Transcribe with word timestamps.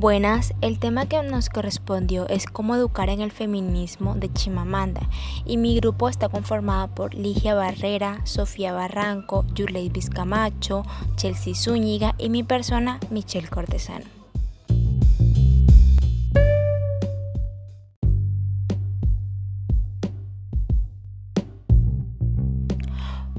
Buenas, 0.00 0.54
el 0.60 0.78
tema 0.78 1.06
que 1.06 1.20
nos 1.24 1.48
correspondió 1.48 2.28
es 2.28 2.46
cómo 2.46 2.76
educar 2.76 3.08
en 3.08 3.20
el 3.20 3.32
feminismo 3.32 4.14
de 4.14 4.32
Chimamanda 4.32 5.00
y 5.44 5.56
mi 5.56 5.74
grupo 5.74 6.08
está 6.08 6.28
conformado 6.28 6.86
por 6.94 7.16
Ligia 7.16 7.56
Barrera, 7.56 8.20
Sofía 8.22 8.72
Barranco, 8.72 9.44
Yurleis 9.56 10.08
Camacho, 10.08 10.84
Chelsea 11.16 11.56
Zúñiga 11.56 12.14
y 12.16 12.30
mi 12.30 12.44
persona 12.44 13.00
Michelle 13.10 13.48
Cortesano. 13.48 14.04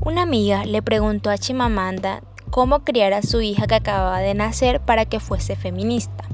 Una 0.02 0.23
amiga 0.23 0.66
le 0.66 0.82
preguntó 0.82 1.30
a 1.30 1.38
Chimamanda 1.38 2.21
cómo 2.50 2.84
criar 2.84 3.14
a 3.14 3.21
su 3.21 3.39
hija 3.39 3.66
que 3.66 3.76
acababa 3.76 4.20
de 4.20 4.34
nacer 4.34 4.82
para 4.82 5.05
que 5.05 5.21
fuese 5.21 5.55
feminista 5.55 6.29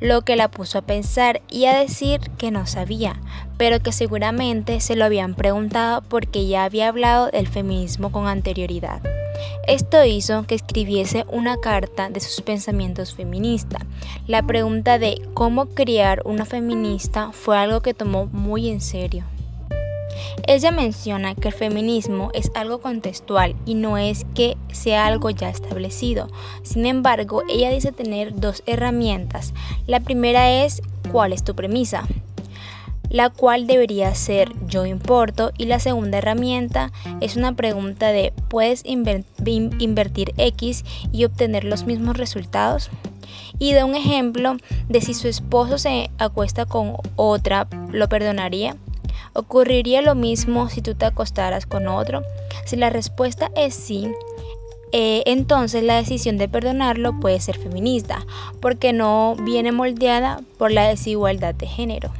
lo 0.00 0.22
que 0.22 0.36
la 0.36 0.48
puso 0.48 0.78
a 0.78 0.82
pensar 0.82 1.42
y 1.50 1.66
a 1.66 1.78
decir 1.78 2.20
que 2.38 2.50
no 2.50 2.66
sabía, 2.66 3.20
pero 3.56 3.80
que 3.80 3.92
seguramente 3.92 4.80
se 4.80 4.96
lo 4.96 5.04
habían 5.04 5.34
preguntado 5.34 6.02
porque 6.02 6.46
ya 6.46 6.64
había 6.64 6.88
hablado 6.88 7.28
del 7.30 7.48
feminismo 7.48 8.12
con 8.12 8.26
anterioridad. 8.26 9.00
Esto 9.66 10.04
hizo 10.04 10.46
que 10.46 10.54
escribiese 10.54 11.24
una 11.30 11.58
carta 11.58 12.08
de 12.08 12.20
sus 12.20 12.40
pensamientos 12.40 13.14
feministas. 13.14 13.82
La 14.26 14.42
pregunta 14.42 14.98
de 14.98 15.20
cómo 15.34 15.66
criar 15.66 16.22
una 16.24 16.44
feminista 16.44 17.32
fue 17.32 17.58
algo 17.58 17.80
que 17.80 17.94
tomó 17.94 18.26
muy 18.26 18.70
en 18.70 18.80
serio. 18.80 19.24
Ella 20.46 20.70
menciona 20.70 21.34
que 21.34 21.48
el 21.48 21.54
feminismo 21.54 22.30
es 22.34 22.50
algo 22.54 22.80
contextual 22.80 23.56
y 23.66 23.74
no 23.74 23.98
es 23.98 24.24
que 24.34 24.56
sea 24.72 25.06
algo 25.06 25.30
ya 25.30 25.48
establecido. 25.48 26.28
Sin 26.62 26.86
embargo, 26.86 27.42
ella 27.48 27.70
dice 27.70 27.92
tener 27.92 28.38
dos 28.38 28.62
herramientas. 28.66 29.54
La 29.86 30.00
primera 30.00 30.64
es 30.64 30.82
¿cuál 31.10 31.32
es 31.32 31.44
tu 31.44 31.54
premisa? 31.54 32.06
la 33.08 33.30
cual 33.30 33.66
debería 33.66 34.14
ser 34.14 34.52
yo 34.66 34.84
importo 34.86 35.52
y 35.56 35.66
la 35.66 35.78
segunda 35.78 36.18
herramienta 36.18 36.92
es 37.20 37.36
una 37.36 37.54
pregunta 37.54 38.08
de 38.08 38.32
¿puedes 38.48 38.82
invertir 38.84 40.34
X 40.36 40.84
y 41.12 41.24
obtener 41.24 41.64
los 41.64 41.84
mismos 41.86 42.16
resultados? 42.16 42.90
Y 43.58 43.72
da 43.72 43.84
un 43.84 43.94
ejemplo 43.94 44.56
de 44.88 45.00
si 45.00 45.14
su 45.14 45.28
esposo 45.28 45.78
se 45.78 46.10
acuesta 46.18 46.66
con 46.66 46.96
otra, 47.16 47.68
¿lo 47.90 48.08
perdonaría? 48.08 48.76
¿Ocurriría 49.36 50.00
lo 50.00 50.14
mismo 50.14 50.70
si 50.70 50.80
tú 50.80 50.94
te 50.94 51.04
acostaras 51.04 51.66
con 51.66 51.88
otro? 51.88 52.22
Si 52.64 52.74
la 52.74 52.88
respuesta 52.88 53.50
es 53.54 53.74
sí, 53.74 54.10
eh, 54.92 55.22
entonces 55.26 55.82
la 55.82 55.96
decisión 55.96 56.38
de 56.38 56.48
perdonarlo 56.48 57.20
puede 57.20 57.38
ser 57.40 57.58
feminista, 57.58 58.24
porque 58.62 58.94
no 58.94 59.36
viene 59.42 59.72
moldeada 59.72 60.40
por 60.56 60.72
la 60.72 60.88
desigualdad 60.88 61.54
de 61.54 61.66
género. 61.66 62.12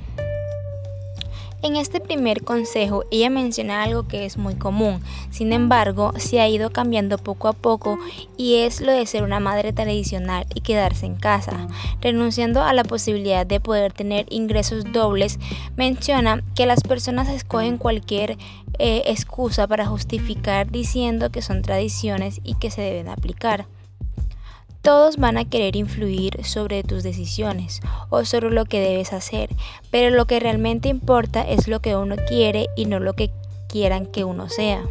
En 1.63 1.75
este 1.77 2.01
primer 2.01 2.45
consejo 2.45 3.05
ella 3.11 3.31
menciona 3.31 3.83
algo 3.83 4.07
que 4.07 4.25
es 4.27 4.37
muy 4.37 4.55
común, 4.55 5.01
sin 5.31 5.53
embargo 5.53 6.13
se 6.17 6.41
ha 6.41 6.49
ido 6.49 6.71
cambiando 6.71 7.19
poco 7.19 7.49
a 7.49 7.55
poco 7.55 7.99
y 8.37 8.57
es 8.57 8.81
lo 8.81 8.93
de 8.93 9.07
ser 9.07 9.23
una 9.23 9.41
madre 9.41 9.73
tradicional 9.73 10.47
y 10.55 10.61
quedarse 10.61 11.07
en 11.07 11.17
casa. 11.17 11.67
Renunciando 12.01 12.63
a 12.63 12.73
la 12.73 12.85
posibilidad 12.85 13.47
de 13.47 13.59
poder 13.59 13.93
tener 13.93 14.27
ingresos 14.29 14.93
dobles, 14.93 15.39
menciona 15.77 16.43
que 16.55 16.67
las 16.67 16.83
personas 16.83 17.29
escogen 17.29 17.79
cualquier 17.79 18.37
eh, 18.79 19.03
excusa 19.07 19.67
para 19.67 19.87
justificar 19.87 20.71
diciendo 20.71 21.31
que 21.31 21.43
son 21.43 21.63
tradiciones 21.63 22.41
y 22.45 22.55
que 22.55 22.71
se 22.71 22.83
deben 22.83 23.09
aplicar. 23.09 23.67
Todos 24.87 25.17
van 25.17 25.37
a 25.37 25.45
querer 25.45 25.75
influir 25.75 26.45
sobre 26.45 26.85
tus 26.85 27.03
decisiones 27.03 27.81
o 28.09 28.25
sobre 28.25 28.53
lo 28.53 28.67
que 28.67 28.79
debes 28.79 29.13
hacer, 29.13 29.51
pero 29.91 30.15
lo 30.15 30.27
que 30.27 30.39
realmente 30.39 30.89
importa 30.89 31.43
es 31.43 31.67
lo 31.67 31.81
que 31.81 31.97
uno 31.97 32.15
quiere 32.29 32.69
y 32.77 32.85
no 32.85 33.01
lo 33.01 33.15
que 33.15 33.33
quieran 33.69 34.07
que 34.07 34.23
uno 34.23 34.49
sea. 34.49 34.85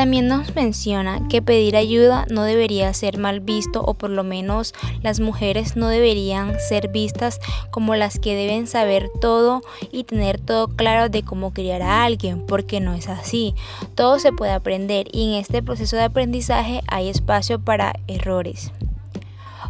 También 0.00 0.28
nos 0.28 0.56
menciona 0.56 1.28
que 1.28 1.42
pedir 1.42 1.76
ayuda 1.76 2.24
no 2.30 2.44
debería 2.44 2.90
ser 2.94 3.18
mal 3.18 3.40
visto 3.40 3.82
o 3.82 3.92
por 3.92 4.08
lo 4.08 4.24
menos 4.24 4.72
las 5.02 5.20
mujeres 5.20 5.76
no 5.76 5.88
deberían 5.88 6.58
ser 6.58 6.88
vistas 6.88 7.38
como 7.70 7.94
las 7.94 8.18
que 8.18 8.34
deben 8.34 8.66
saber 8.66 9.10
todo 9.20 9.60
y 9.92 10.04
tener 10.04 10.40
todo 10.40 10.68
claro 10.68 11.10
de 11.10 11.22
cómo 11.22 11.52
criar 11.52 11.82
a 11.82 12.02
alguien, 12.02 12.46
porque 12.46 12.80
no 12.80 12.94
es 12.94 13.10
así. 13.10 13.54
Todo 13.94 14.18
se 14.18 14.32
puede 14.32 14.52
aprender 14.52 15.06
y 15.12 15.34
en 15.34 15.34
este 15.34 15.62
proceso 15.62 15.96
de 15.96 16.04
aprendizaje 16.04 16.80
hay 16.86 17.10
espacio 17.10 17.60
para 17.60 17.92
errores. 18.06 18.72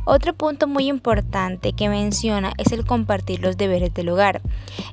Otro 0.05 0.34
punto 0.34 0.66
muy 0.66 0.88
importante 0.88 1.72
que 1.72 1.88
menciona 1.88 2.53
es 2.59 2.72
el 2.72 2.84
compartir 2.84 3.41
los 3.41 3.56
deberes 3.56 3.93
del 3.94 4.09
hogar. 4.09 4.41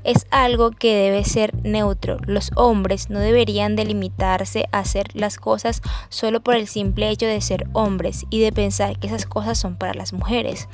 Es 0.04 0.28
algo 0.32 0.72
que 0.72 0.96
debe 0.96 1.24
ser 1.24 1.56
neutro. 1.64 2.18
Los 2.26 2.52
hombres 2.56 3.10
no 3.10 3.20
deberían 3.20 3.76
delimitarse 3.76 4.68
a 4.72 4.80
hacer 4.80 5.08
las 5.14 5.38
cosas 5.38 5.82
solo 6.10 6.42
por 6.42 6.56
el 6.56 6.68
simple 6.68 7.10
hecho 7.10 7.26
de 7.26 7.42
ser 7.42 7.68
hombres 7.74 8.26
y 8.30 8.42
de 8.42 8.52
pensar 8.52 9.00
que 9.00 9.08
esas 9.08 9.26
cosas 9.26 9.58
son 9.58 9.76
para 9.76 9.94
las 9.94 10.14
mujeres 10.14 10.68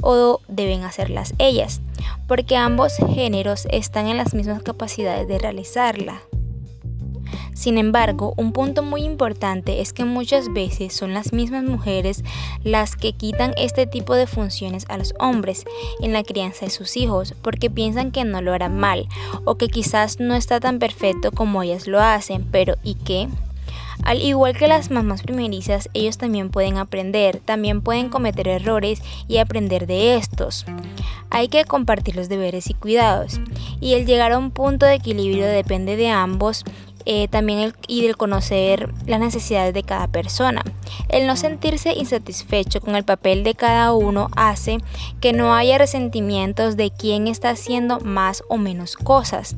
o 0.00 0.40
deben 0.48 0.84
hacerlas 0.84 1.34
ellas, 1.38 1.80
porque 2.26 2.56
ambos 2.56 2.94
géneros 3.14 3.66
están 3.70 4.06
en 4.06 4.16
las 4.16 4.34
mismas 4.34 4.62
capacidades 4.62 5.26
de 5.28 5.38
realizarla. 5.38 6.22
Sin 7.58 7.76
embargo, 7.76 8.34
un 8.36 8.52
punto 8.52 8.84
muy 8.84 9.02
importante 9.02 9.80
es 9.80 9.92
que 9.92 10.04
muchas 10.04 10.52
veces 10.52 10.94
son 10.94 11.12
las 11.12 11.32
mismas 11.32 11.64
mujeres 11.64 12.22
las 12.62 12.94
que 12.94 13.14
quitan 13.14 13.52
este 13.56 13.84
tipo 13.84 14.14
de 14.14 14.28
funciones 14.28 14.84
a 14.88 14.96
los 14.96 15.12
hombres 15.18 15.64
en 16.00 16.12
la 16.12 16.22
crianza 16.22 16.66
de 16.66 16.70
sus 16.70 16.96
hijos 16.96 17.34
porque 17.42 17.68
piensan 17.68 18.12
que 18.12 18.22
no 18.22 18.42
lo 18.42 18.52
harán 18.52 18.78
mal 18.78 19.08
o 19.44 19.56
que 19.56 19.66
quizás 19.66 20.20
no 20.20 20.36
está 20.36 20.60
tan 20.60 20.78
perfecto 20.78 21.32
como 21.32 21.64
ellas 21.64 21.88
lo 21.88 22.00
hacen, 22.00 22.46
pero 22.48 22.76
¿y 22.84 22.94
qué? 22.94 23.26
Al 24.04 24.22
igual 24.22 24.56
que 24.56 24.68
las 24.68 24.92
mamás 24.92 25.22
primerizas, 25.22 25.90
ellos 25.94 26.16
también 26.16 26.50
pueden 26.50 26.76
aprender, 26.76 27.40
también 27.40 27.82
pueden 27.82 28.08
cometer 28.08 28.46
errores 28.46 29.02
y 29.26 29.38
aprender 29.38 29.88
de 29.88 30.14
estos. 30.14 30.64
Hay 31.30 31.48
que 31.48 31.64
compartir 31.64 32.14
los 32.14 32.28
deberes 32.28 32.70
y 32.70 32.74
cuidados, 32.74 33.40
y 33.80 33.94
el 33.94 34.06
llegar 34.06 34.30
a 34.30 34.38
un 34.38 34.52
punto 34.52 34.86
de 34.86 34.94
equilibrio 34.94 35.46
depende 35.46 35.96
de 35.96 36.08
ambos 36.08 36.64
eh, 37.10 37.26
también 37.26 37.60
el, 37.60 37.74
y 37.86 38.02
del 38.02 38.18
conocer 38.18 38.92
las 39.06 39.18
necesidades 39.18 39.72
de 39.72 39.82
cada 39.82 40.08
persona. 40.08 40.62
El 41.08 41.26
no 41.26 41.36
sentirse 41.36 41.94
insatisfecho 41.94 42.82
con 42.82 42.96
el 42.96 43.04
papel 43.04 43.44
de 43.44 43.54
cada 43.54 43.94
uno 43.94 44.28
hace 44.36 44.76
que 45.18 45.32
no 45.32 45.54
haya 45.54 45.78
resentimientos 45.78 46.76
de 46.76 46.90
quién 46.90 47.26
está 47.26 47.48
haciendo 47.48 47.98
más 48.00 48.44
o 48.50 48.58
menos 48.58 48.94
cosas. 48.94 49.56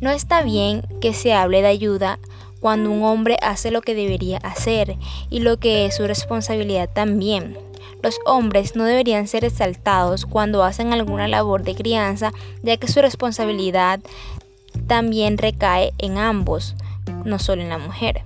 No 0.00 0.10
está 0.10 0.42
bien 0.42 0.82
que 1.00 1.14
se 1.14 1.32
hable 1.32 1.62
de 1.62 1.68
ayuda 1.68 2.18
cuando 2.58 2.90
un 2.90 3.04
hombre 3.04 3.38
hace 3.42 3.70
lo 3.70 3.80
que 3.80 3.94
debería 3.94 4.38
hacer 4.38 4.96
y 5.30 5.38
lo 5.38 5.58
que 5.58 5.86
es 5.86 5.94
su 5.94 6.08
responsabilidad 6.08 6.90
también. 6.92 7.56
Los 8.02 8.18
hombres 8.26 8.74
no 8.74 8.82
deberían 8.82 9.28
ser 9.28 9.44
exaltados 9.44 10.26
cuando 10.26 10.64
hacen 10.64 10.92
alguna 10.92 11.28
labor 11.28 11.62
de 11.62 11.76
crianza, 11.76 12.32
ya 12.64 12.76
que 12.76 12.88
su 12.88 13.00
responsabilidad 13.00 14.00
también 14.86 15.38
recae 15.38 15.92
en 15.98 16.18
ambos, 16.18 16.76
no 17.24 17.38
solo 17.38 17.62
en 17.62 17.68
la 17.68 17.78
mujer. 17.78 18.22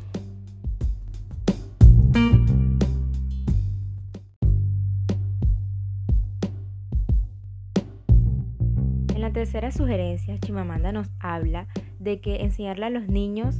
En 9.14 9.20
la 9.22 9.32
tercera 9.32 9.72
sugerencia, 9.72 10.38
Chimamanda 10.38 10.92
nos 10.92 11.08
habla 11.20 11.66
de 11.98 12.20
que 12.20 12.42
enseñarle 12.42 12.86
a 12.86 12.90
los 12.90 13.08
niños 13.08 13.56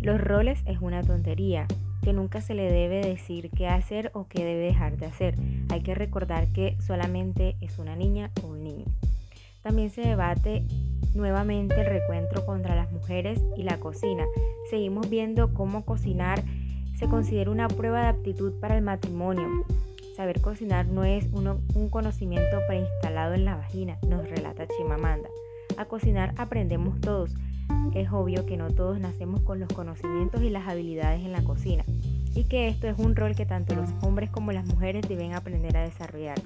los 0.00 0.18
roles 0.20 0.62
es 0.64 0.80
una 0.80 1.02
tontería, 1.02 1.66
que 2.02 2.12
nunca 2.14 2.40
se 2.40 2.54
le 2.54 2.72
debe 2.72 3.02
decir 3.02 3.50
qué 3.50 3.68
hacer 3.68 4.10
o 4.14 4.28
qué 4.28 4.44
debe 4.44 4.64
dejar 4.64 4.96
de 4.96 5.06
hacer. 5.06 5.34
Hay 5.68 5.82
que 5.82 5.94
recordar 5.94 6.48
que 6.48 6.76
solamente 6.80 7.56
es 7.60 7.78
una 7.78 7.96
niña 7.96 8.30
o 8.42 8.46
un 8.46 8.64
niño. 8.64 8.86
También 9.62 9.90
se 9.90 10.02
debate 10.02 10.64
nuevamente 11.14 11.80
el 11.80 11.86
recuentro 11.86 12.46
contra 12.46 12.74
las 12.74 12.90
mujeres 12.92 13.40
y 13.56 13.62
la 13.62 13.78
cocina. 13.78 14.24
Seguimos 14.70 15.10
viendo 15.10 15.52
cómo 15.52 15.84
cocinar 15.84 16.42
se 17.00 17.08
considera 17.08 17.50
una 17.50 17.66
prueba 17.66 18.02
de 18.02 18.08
aptitud 18.08 18.52
para 18.60 18.76
el 18.76 18.82
matrimonio. 18.82 19.64
Saber 20.16 20.42
cocinar 20.42 20.86
no 20.86 21.04
es 21.04 21.24
un 21.32 21.88
conocimiento 21.88 22.58
preinstalado 22.66 23.32
en 23.32 23.46
la 23.46 23.56
vagina, 23.56 23.96
nos 24.06 24.28
relata 24.28 24.66
Chimamanda. 24.68 25.30
A 25.78 25.86
cocinar 25.86 26.34
aprendemos 26.36 27.00
todos. 27.00 27.34
Es 27.94 28.12
obvio 28.12 28.44
que 28.44 28.58
no 28.58 28.68
todos 28.68 29.00
nacemos 29.00 29.40
con 29.40 29.60
los 29.60 29.72
conocimientos 29.72 30.42
y 30.42 30.50
las 30.50 30.68
habilidades 30.68 31.24
en 31.24 31.32
la 31.32 31.42
cocina 31.42 31.84
y 32.34 32.44
que 32.44 32.68
esto 32.68 32.86
es 32.86 32.98
un 32.98 33.16
rol 33.16 33.34
que 33.34 33.46
tanto 33.46 33.74
los 33.74 33.88
hombres 34.02 34.30
como 34.30 34.52
las 34.52 34.66
mujeres 34.66 35.08
deben 35.08 35.32
aprender 35.32 35.76
a 35.76 35.82
desarrollar. 35.82 36.38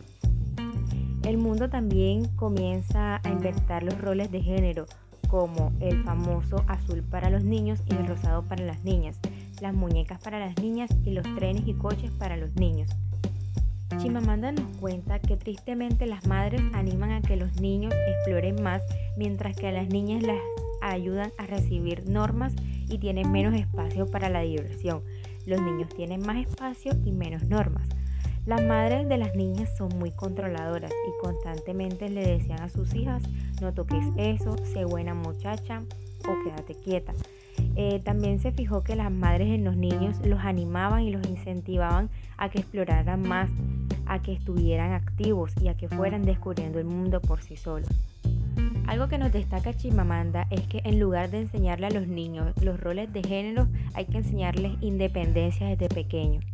El 1.24 1.38
mundo 1.38 1.70
también 1.70 2.28
comienza 2.36 3.16
a 3.24 3.28
inventar 3.30 3.82
los 3.82 3.98
roles 3.98 4.30
de 4.30 4.42
género, 4.42 4.84
como 5.28 5.72
el 5.80 6.04
famoso 6.04 6.62
azul 6.68 7.02
para 7.02 7.30
los 7.30 7.44
niños 7.44 7.82
y 7.86 7.94
el 7.94 8.06
rosado 8.06 8.42
para 8.42 8.62
las 8.62 8.84
niñas, 8.84 9.18
las 9.62 9.74
muñecas 9.74 10.20
para 10.22 10.38
las 10.38 10.56
niñas 10.58 10.90
y 11.02 11.12
los 11.12 11.24
trenes 11.34 11.66
y 11.66 11.72
coches 11.72 12.10
para 12.18 12.36
los 12.36 12.54
niños. 12.56 12.90
Chimamanda 13.98 14.52
nos 14.52 14.76
cuenta 14.76 15.18
que 15.18 15.38
tristemente 15.38 16.04
las 16.04 16.26
madres 16.26 16.60
animan 16.74 17.12
a 17.12 17.22
que 17.22 17.36
los 17.36 17.58
niños 17.58 17.94
exploren 18.06 18.62
más, 18.62 18.82
mientras 19.16 19.56
que 19.56 19.68
a 19.68 19.72
las 19.72 19.88
niñas 19.88 20.22
las 20.22 20.38
ayudan 20.82 21.32
a 21.38 21.46
recibir 21.46 22.06
normas 22.08 22.52
y 22.88 22.98
tienen 22.98 23.32
menos 23.32 23.54
espacio 23.54 24.06
para 24.10 24.28
la 24.28 24.40
diversión. 24.40 25.02
Los 25.46 25.62
niños 25.62 25.88
tienen 25.96 26.20
más 26.20 26.36
espacio 26.36 26.92
y 27.04 27.12
menos 27.12 27.44
normas. 27.44 27.88
Las 28.46 28.62
madres 28.62 29.08
de 29.08 29.16
las 29.16 29.34
niñas 29.34 29.74
son 29.78 29.88
muy 29.98 30.10
controladoras 30.10 30.92
y 30.92 31.22
constantemente 31.22 32.10
le 32.10 32.26
decían 32.26 32.60
a 32.60 32.68
sus 32.68 32.94
hijas, 32.94 33.22
no 33.62 33.72
toques 33.72 34.04
eso, 34.18 34.54
sé 34.66 34.84
buena 34.84 35.14
muchacha 35.14 35.82
o 36.28 36.44
quédate 36.44 36.74
quieta. 36.74 37.14
Eh, 37.74 38.02
también 38.04 38.40
se 38.40 38.52
fijó 38.52 38.82
que 38.82 38.96
las 38.96 39.10
madres 39.10 39.48
en 39.48 39.64
los 39.64 39.78
niños 39.78 40.18
los 40.26 40.40
animaban 40.40 41.04
y 41.04 41.10
los 41.10 41.26
incentivaban 41.26 42.10
a 42.36 42.50
que 42.50 42.58
exploraran 42.58 43.22
más, 43.22 43.48
a 44.04 44.20
que 44.20 44.34
estuvieran 44.34 44.92
activos 44.92 45.52
y 45.62 45.68
a 45.68 45.74
que 45.74 45.88
fueran 45.88 46.22
descubriendo 46.22 46.78
el 46.78 46.84
mundo 46.84 47.22
por 47.22 47.40
sí 47.40 47.56
solos. 47.56 47.88
Algo 48.86 49.08
que 49.08 49.16
nos 49.16 49.32
destaca 49.32 49.72
Chimamanda 49.72 50.46
es 50.50 50.60
que 50.66 50.82
en 50.84 51.00
lugar 51.00 51.30
de 51.30 51.40
enseñarle 51.40 51.86
a 51.86 51.90
los 51.90 52.06
niños 52.06 52.52
los 52.62 52.78
roles 52.78 53.10
de 53.10 53.22
género, 53.22 53.68
hay 53.94 54.04
que 54.04 54.18
enseñarles 54.18 54.74
independencia 54.82 55.66
desde 55.68 55.88
pequeños. 55.88 56.44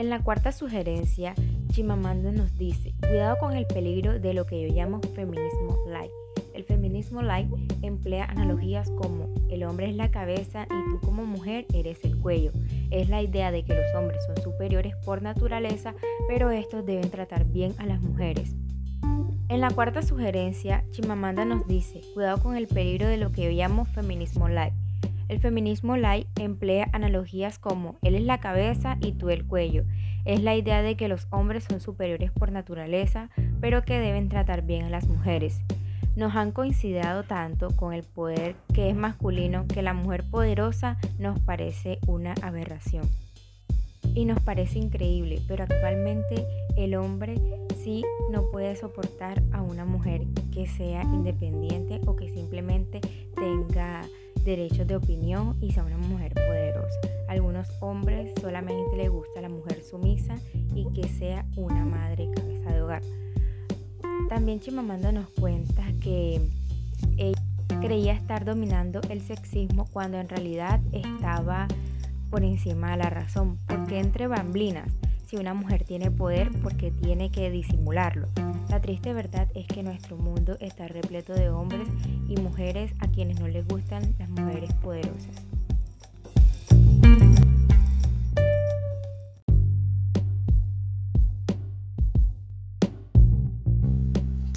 En 0.00 0.08
la 0.08 0.22
cuarta 0.22 0.50
sugerencia, 0.50 1.34
Chimamanda 1.72 2.32
nos 2.32 2.56
dice, 2.56 2.94
cuidado 3.06 3.36
con 3.38 3.54
el 3.54 3.66
peligro 3.66 4.18
de 4.18 4.32
lo 4.32 4.46
que 4.46 4.66
yo 4.66 4.74
llamo 4.74 4.98
feminismo 5.14 5.76
light. 5.88 6.10
El 6.54 6.64
feminismo 6.64 7.20
light 7.20 7.50
emplea 7.82 8.24
analogías 8.24 8.90
como 8.92 9.28
el 9.50 9.62
hombre 9.62 9.90
es 9.90 9.96
la 9.96 10.10
cabeza 10.10 10.64
y 10.64 10.90
tú 10.90 11.00
como 11.02 11.26
mujer 11.26 11.66
eres 11.74 12.02
el 12.02 12.18
cuello. 12.18 12.50
Es 12.90 13.10
la 13.10 13.20
idea 13.20 13.50
de 13.50 13.62
que 13.62 13.74
los 13.74 13.94
hombres 13.94 14.24
son 14.24 14.42
superiores 14.42 14.96
por 15.04 15.20
naturaleza, 15.20 15.94
pero 16.28 16.50
estos 16.50 16.86
deben 16.86 17.10
tratar 17.10 17.44
bien 17.44 17.74
a 17.76 17.84
las 17.84 18.00
mujeres. 18.00 18.56
En 19.50 19.60
la 19.60 19.68
cuarta 19.68 20.00
sugerencia, 20.00 20.82
Chimamanda 20.92 21.44
nos 21.44 21.66
dice, 21.66 22.00
cuidado 22.14 22.42
con 22.42 22.56
el 22.56 22.68
peligro 22.68 23.06
de 23.06 23.18
lo 23.18 23.32
que 23.32 23.42
yo 23.42 23.50
llamo 23.50 23.84
feminismo 23.84 24.48
light. 24.48 24.72
El 25.30 25.38
feminismo 25.38 25.96
light 25.96 26.26
emplea 26.40 26.88
analogías 26.92 27.60
como 27.60 27.94
él 28.02 28.16
es 28.16 28.22
la 28.22 28.40
cabeza 28.40 28.98
y 29.00 29.12
tú 29.12 29.30
el 29.30 29.46
cuello. 29.46 29.84
Es 30.24 30.42
la 30.42 30.56
idea 30.56 30.82
de 30.82 30.96
que 30.96 31.06
los 31.06 31.28
hombres 31.30 31.62
son 31.70 31.80
superiores 31.80 32.32
por 32.32 32.50
naturaleza, 32.50 33.30
pero 33.60 33.84
que 33.84 34.00
deben 34.00 34.28
tratar 34.28 34.62
bien 34.62 34.86
a 34.86 34.90
las 34.90 35.06
mujeres. 35.06 35.60
Nos 36.16 36.34
han 36.34 36.50
coincidido 36.50 37.22
tanto 37.22 37.68
con 37.76 37.92
el 37.92 38.02
poder 38.02 38.56
que 38.74 38.90
es 38.90 38.96
masculino 38.96 39.68
que 39.68 39.82
la 39.82 39.94
mujer 39.94 40.24
poderosa 40.28 40.98
nos 41.20 41.38
parece 41.38 42.00
una 42.08 42.34
aberración. 42.42 43.08
Y 44.16 44.24
nos 44.24 44.42
parece 44.42 44.80
increíble, 44.80 45.40
pero 45.46 45.62
actualmente 45.62 46.44
el 46.76 46.96
hombre 46.96 47.36
sí 47.84 48.02
no 48.32 48.50
puede 48.50 48.74
soportar 48.74 49.44
a 49.52 49.62
una 49.62 49.84
mujer 49.84 50.22
que 50.52 50.66
sea 50.66 51.04
independiente 51.04 52.00
o 52.04 52.16
que 52.16 52.28
simplemente 52.30 53.00
tenga 53.36 54.02
derechos 54.44 54.86
de 54.86 54.96
opinión 54.96 55.56
y 55.60 55.72
sea 55.72 55.84
una 55.84 55.98
mujer 55.98 56.34
poderosa. 56.34 56.98
algunos 57.28 57.68
hombres 57.80 58.32
solamente 58.40 58.96
les 58.96 59.10
gusta 59.10 59.40
la 59.40 59.48
mujer 59.48 59.82
sumisa 59.82 60.34
y 60.74 60.86
que 60.92 61.08
sea 61.08 61.46
una 61.56 61.84
madre 61.84 62.28
cabeza 62.34 62.72
de 62.72 62.82
hogar. 62.82 63.02
También 64.28 64.60
Chimamanda 64.60 65.12
nos 65.12 65.28
cuenta 65.30 65.84
que 66.00 66.40
ella 67.16 67.40
creía 67.80 68.12
estar 68.12 68.44
dominando 68.44 69.00
el 69.08 69.20
sexismo 69.20 69.86
cuando 69.92 70.18
en 70.18 70.28
realidad 70.28 70.80
estaba 70.92 71.68
por 72.30 72.44
encima 72.44 72.92
de 72.92 72.98
la 72.98 73.10
razón, 73.10 73.58
porque 73.66 73.98
entre 73.98 74.26
bamblinas 74.26 74.92
si 75.26 75.36
una 75.36 75.54
mujer 75.54 75.84
tiene 75.84 76.10
poder 76.10 76.50
porque 76.62 76.90
tiene 76.90 77.30
que 77.30 77.50
disimularlo. 77.50 78.28
La 78.68 78.80
triste 78.80 79.12
verdad 79.12 79.48
es 79.54 79.66
que 79.66 79.82
nuestro 79.82 80.16
mundo 80.16 80.56
está 80.60 80.88
repleto 80.88 81.34
de 81.34 81.50
hombres 81.50 81.88
y 82.28 82.36
mujeres 82.40 82.92
a 82.98 83.08
quienes 83.08 83.40
no 83.40 83.46
les 83.48 83.66
gustan 83.66 84.14
las 84.18 84.28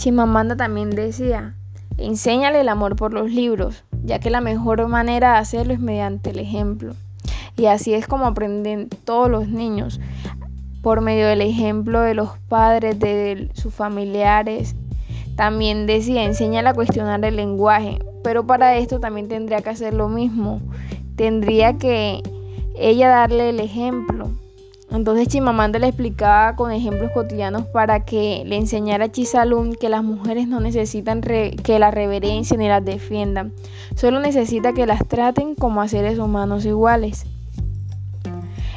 Chimamanda 0.04 0.58
también 0.58 0.90
decía, 0.90 1.56
enséñale 1.98 2.60
el 2.60 2.68
amor 2.68 2.98
por 2.98 3.14
los 3.14 3.32
libros, 3.32 3.86
ya 4.04 4.20
que 4.20 4.30
la 4.30 4.42
mejor 4.42 4.86
manera 4.90 5.32
de 5.32 5.38
hacerlo 5.38 5.72
es 5.72 5.80
mediante 5.80 6.32
el 6.32 6.40
ejemplo. 6.40 6.94
Y 7.56 7.68
así 7.68 7.94
es 7.94 8.06
como 8.06 8.26
aprenden 8.26 8.90
todos 9.06 9.32
los 9.32 9.48
niños 9.48 10.02
por 10.82 11.00
medio 11.00 11.26
del 11.26 11.40
ejemplo 11.40 12.02
de 12.02 12.16
los 12.16 12.38
padres, 12.50 13.00
de 13.00 13.50
sus 13.54 13.74
familiares. 13.74 14.76
También 15.38 15.88
decía, 15.88 16.26
enseña 16.26 16.70
a 16.70 16.74
cuestionar 16.74 17.24
el 17.24 17.38
lenguaje, 17.38 18.00
pero 18.26 18.46
para 18.46 18.76
esto 18.76 19.00
también 19.00 19.30
tendría 19.30 19.62
que 19.62 19.70
hacer 19.70 19.94
lo 19.94 20.10
mismo. 20.10 20.60
Tendría 21.16 21.78
que 21.78 22.22
ella 22.76 23.08
darle 23.08 23.52
el 23.52 23.62
ejemplo. 23.62 24.13
Entonces 24.94 25.28
Chimamanda 25.28 25.80
le 25.80 25.88
explicaba 25.88 26.56
con 26.56 26.72
ejemplos 26.72 27.12
cotidianos 27.14 27.66
para 27.66 28.06
que 28.06 28.44
le 28.46 28.58
enseñara 28.58 29.06
a 29.06 29.12
Chisalun 29.12 29.74
que 29.74 29.90
las 29.90 30.04
mujeres 30.04 30.48
no 30.48 30.60
necesitan 30.60 31.20
que 31.20 31.80
la 31.80 31.90
reverencien 31.90 32.60
ni 32.60 32.68
las 32.68 32.86
defiendan, 32.86 33.54
solo 33.96 34.20
necesita 34.20 34.74
que 34.74 34.86
las 34.86 35.06
traten 35.08 35.56
como 35.56 35.82
a 35.82 35.88
seres 35.88 36.20
humanos 36.20 36.64
iguales. 36.66 37.26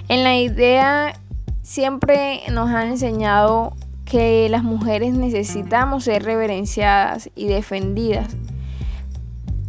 En 0.09 0.25
la 0.25 0.39
idea 0.39 1.13
siempre 1.61 2.41
nos 2.51 2.71
han 2.71 2.89
enseñado 2.89 3.75
que 4.07 4.49
las 4.49 4.63
mujeres 4.63 5.13
necesitamos 5.13 6.05
ser 6.05 6.23
reverenciadas 6.23 7.29
y 7.35 7.47
defendidas, 7.49 8.35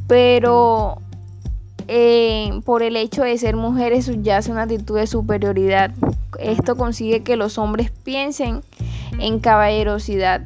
pero 0.08 1.02
eh, 1.90 2.62
por 2.64 2.84
el 2.84 2.96
hecho 2.96 3.24
de 3.24 3.38
ser 3.38 3.58
mujeres 3.58 4.06
subyace 4.06 4.50
una 4.50 4.62
actitud 4.62 4.96
de 4.96 5.08
superioridad. 5.08 5.92
Esto 6.40 6.76
consigue 6.76 7.24
que 7.24 7.36
los 7.36 7.58
hombres 7.58 7.92
piensen 7.92 8.62
en 9.20 9.40
caballerosidad 9.40 10.42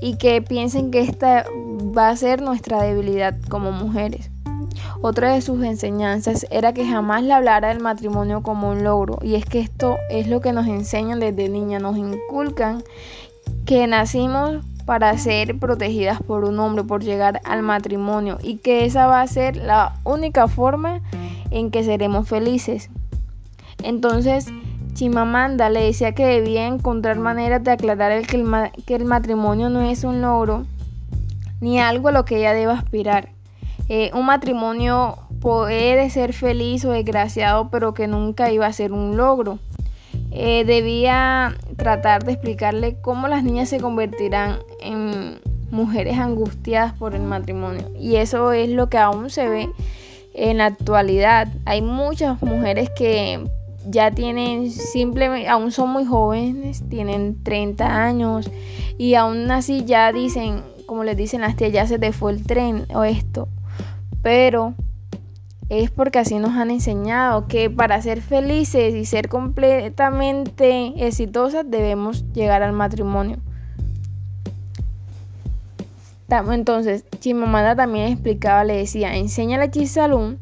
y 0.00 0.16
que 0.16 0.42
piensen 0.42 0.90
que 0.90 1.00
esta 1.00 1.44
va 1.96 2.08
a 2.08 2.16
ser 2.16 2.42
nuestra 2.42 2.82
debilidad 2.82 3.36
como 3.48 3.72
mujeres. 3.72 4.30
Otra 5.00 5.34
de 5.34 5.42
sus 5.42 5.62
enseñanzas 5.62 6.46
era 6.50 6.72
que 6.72 6.86
jamás 6.86 7.22
le 7.22 7.32
hablara 7.32 7.68
del 7.68 7.80
matrimonio 7.80 8.42
como 8.42 8.70
un 8.70 8.84
logro. 8.84 9.18
Y 9.22 9.34
es 9.34 9.44
que 9.44 9.60
esto 9.60 9.98
es 10.10 10.28
lo 10.28 10.40
que 10.40 10.52
nos 10.52 10.66
enseñan 10.66 11.20
desde 11.20 11.48
niña, 11.48 11.78
nos 11.78 11.96
inculcan 11.96 12.82
que 13.66 13.86
nacimos 13.86 14.64
para 14.86 15.16
ser 15.18 15.58
protegidas 15.58 16.22
por 16.22 16.44
un 16.44 16.58
hombre, 16.58 16.84
por 16.84 17.02
llegar 17.02 17.40
al 17.44 17.62
matrimonio 17.62 18.38
y 18.42 18.56
que 18.56 18.84
esa 18.84 19.06
va 19.06 19.22
a 19.22 19.26
ser 19.26 19.56
la 19.56 19.94
única 20.04 20.48
forma 20.48 21.00
en 21.50 21.70
que 21.70 21.84
seremos 21.84 22.28
felices. 22.28 22.90
Entonces, 23.82 24.46
Chimamanda 24.94 25.68
le 25.68 25.80
decía 25.84 26.12
que 26.12 26.24
debía 26.24 26.66
encontrar 26.66 27.18
maneras 27.18 27.62
de 27.62 27.72
aclarar 27.72 28.12
el 28.12 28.26
que, 28.26 28.36
el 28.36 28.84
que 28.84 28.94
el 28.94 29.04
matrimonio 29.04 29.68
no 29.68 29.82
es 29.82 30.04
un 30.04 30.22
logro 30.22 30.64
ni 31.60 31.80
algo 31.80 32.08
a 32.08 32.12
lo 32.12 32.24
que 32.24 32.36
ella 32.36 32.52
deba 32.52 32.74
aspirar, 32.74 33.30
eh, 33.88 34.10
un 34.14 34.26
matrimonio 34.26 35.16
puede 35.40 36.08
ser 36.10 36.32
feliz 36.32 36.84
o 36.84 36.90
desgraciado, 36.90 37.70
pero 37.70 37.94
que 37.94 38.06
nunca 38.06 38.50
iba 38.50 38.66
a 38.66 38.72
ser 38.72 38.92
un 38.92 39.16
logro. 39.16 39.58
Eh, 40.30 40.64
debía 40.64 41.54
tratar 41.76 42.24
de 42.24 42.32
explicarle 42.32 42.96
cómo 43.00 43.28
las 43.28 43.44
niñas 43.44 43.68
se 43.68 43.80
convertirán 43.80 44.58
en 44.80 45.40
mujeres 45.70 46.18
angustiadas 46.18 46.92
por 46.94 47.14
el 47.14 47.22
matrimonio. 47.22 47.90
Y 47.98 48.16
eso 48.16 48.52
es 48.52 48.68
lo 48.68 48.88
que 48.88 48.98
aún 48.98 49.30
se 49.30 49.48
ve 49.48 49.68
en 50.34 50.58
la 50.58 50.66
actualidad. 50.66 51.48
Hay 51.64 51.82
muchas 51.82 52.42
mujeres 52.42 52.90
que 52.96 53.42
ya 53.88 54.10
tienen 54.10 54.70
simplemente, 54.70 55.48
aún 55.48 55.70
son 55.72 55.90
muy 55.90 56.04
jóvenes, 56.04 56.82
tienen 56.88 57.42
30 57.42 58.04
años 58.04 58.50
y 58.98 59.14
aún 59.14 59.50
así 59.50 59.84
ya 59.84 60.12
dicen, 60.12 60.62
como 60.86 61.04
les 61.04 61.16
dicen 61.16 61.40
las 61.40 61.56
tías, 61.56 61.72
ya 61.72 61.86
se 61.86 61.98
te 61.98 62.12
fue 62.12 62.32
el 62.32 62.44
tren 62.44 62.86
o 62.94 63.04
esto 63.04 63.48
pero 64.24 64.74
es 65.68 65.90
porque 65.90 66.18
así 66.18 66.38
nos 66.38 66.52
han 66.52 66.70
enseñado 66.70 67.46
que 67.46 67.68
para 67.68 68.00
ser 68.00 68.22
felices 68.22 68.94
y 68.94 69.04
ser 69.04 69.28
completamente 69.28 71.06
exitosas 71.06 71.70
debemos 71.70 72.24
llegar 72.32 72.62
al 72.62 72.72
matrimonio. 72.72 73.36
Entonces, 76.50 77.04
Chimamanda 77.20 77.76
también 77.76 78.10
explicaba, 78.10 78.64
le 78.64 78.78
decía, 78.78 79.14
enséñale 79.14 79.64
a 79.64 79.70
Chisalún 79.70 80.40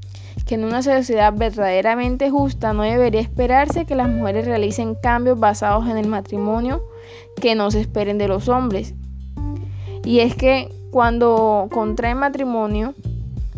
que 0.53 0.57
en 0.57 0.65
una 0.65 0.83
sociedad 0.83 1.33
verdaderamente 1.35 2.29
justa 2.29 2.75
no 2.75 2.83
debería 2.83 3.23
esperarse 3.23 3.87
que 3.87 3.95
las 3.95 4.11
mujeres 4.11 4.45
realicen 4.45 4.95
cambios 4.95 5.41
basados 5.41 5.89
en 5.89 5.97
el 5.97 6.09
matrimonio 6.09 6.85
que 7.41 7.55
no 7.55 7.71
se 7.71 7.81
esperen 7.81 8.19
de 8.19 8.29
los 8.29 8.51
hombres. 8.51 8.93
Y 10.05 10.21
es 10.21 10.35
que 10.35 10.69
cuando 10.91 11.71
contraen 11.73 12.19
matrimonio, 12.19 12.93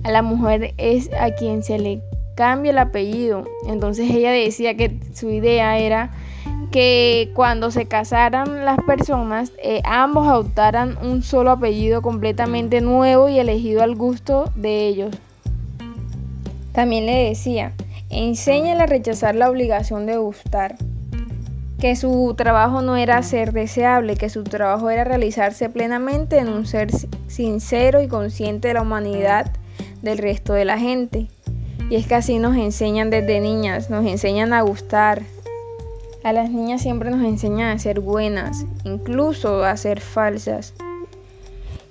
a 0.05 0.13
la 0.13 0.23
mujer 0.23 0.73
es 0.77 1.11
a 1.19 1.35
quien 1.35 1.65
se 1.65 1.81
le 1.81 2.01
cambia 2.37 2.71
el 2.71 2.79
apellido. 2.79 3.43
Entonces 3.67 4.09
ella 4.13 4.31
decía 4.31 4.77
que 4.77 4.97
su 5.15 5.31
idea 5.31 5.77
era 5.79 6.13
que 6.71 7.33
cuando 7.35 7.73
se 7.73 7.87
casaran 7.87 8.65
las 8.65 8.79
personas, 8.87 9.51
eh, 9.61 9.83
ambos 9.85 10.29
adoptaran 10.29 10.97
un 11.03 11.25
solo 11.25 11.51
apellido 11.51 12.03
completamente 12.03 12.81
nuevo 12.81 13.29
y 13.29 13.41
elegido 13.41 13.83
al 13.83 13.97
gusto 13.97 14.53
de 14.55 14.87
ellos. 14.87 15.11
También 16.75 17.07
le 17.07 17.29
decía, 17.29 17.73
enséñale 18.11 18.83
a 18.83 18.87
rechazar 18.87 19.37
la 19.37 19.49
obligación 19.49 20.07
de 20.07 20.17
gustar, 20.17 20.75
que 21.79 21.95
su 21.95 22.35
trabajo 22.37 22.83
no 22.83 22.97
era 22.97 23.23
ser 23.23 23.53
deseable, 23.53 24.17
que 24.17 24.29
su 24.29 24.43
trabajo 24.43 24.91
era 24.91 25.05
realizarse 25.05 25.69
plenamente 25.69 26.39
en 26.39 26.49
un 26.49 26.67
ser 26.67 26.91
sincero 27.29 28.03
y 28.03 28.09
consciente 28.09 28.69
de 28.69 28.75
la 28.75 28.83
humanidad 28.83 29.53
del 30.03 30.19
resto 30.19 30.53
de 30.53 30.65
la 30.65 30.79
gente. 30.79 31.29
Y 31.91 31.95
es 31.95 32.09
que 32.09 32.17
así 32.17 32.41
nos 32.41 32.57
enseñan 32.57 33.09
desde 33.09 33.39
niñas, 33.39 33.89
nos 33.89 34.05
enseñan 34.05 34.53
a 34.53 34.63
gustar, 34.63 35.23
a 36.25 36.33
las 36.33 36.51
niñas 36.51 36.83
siempre 36.83 37.11
nos 37.11 37.23
enseñan 37.23 37.69
a 37.69 37.79
ser 37.79 38.01
buenas, 38.01 38.67
incluso 38.83 39.63
a 39.63 39.77
ser 39.77 40.01
falsas. 40.01 40.75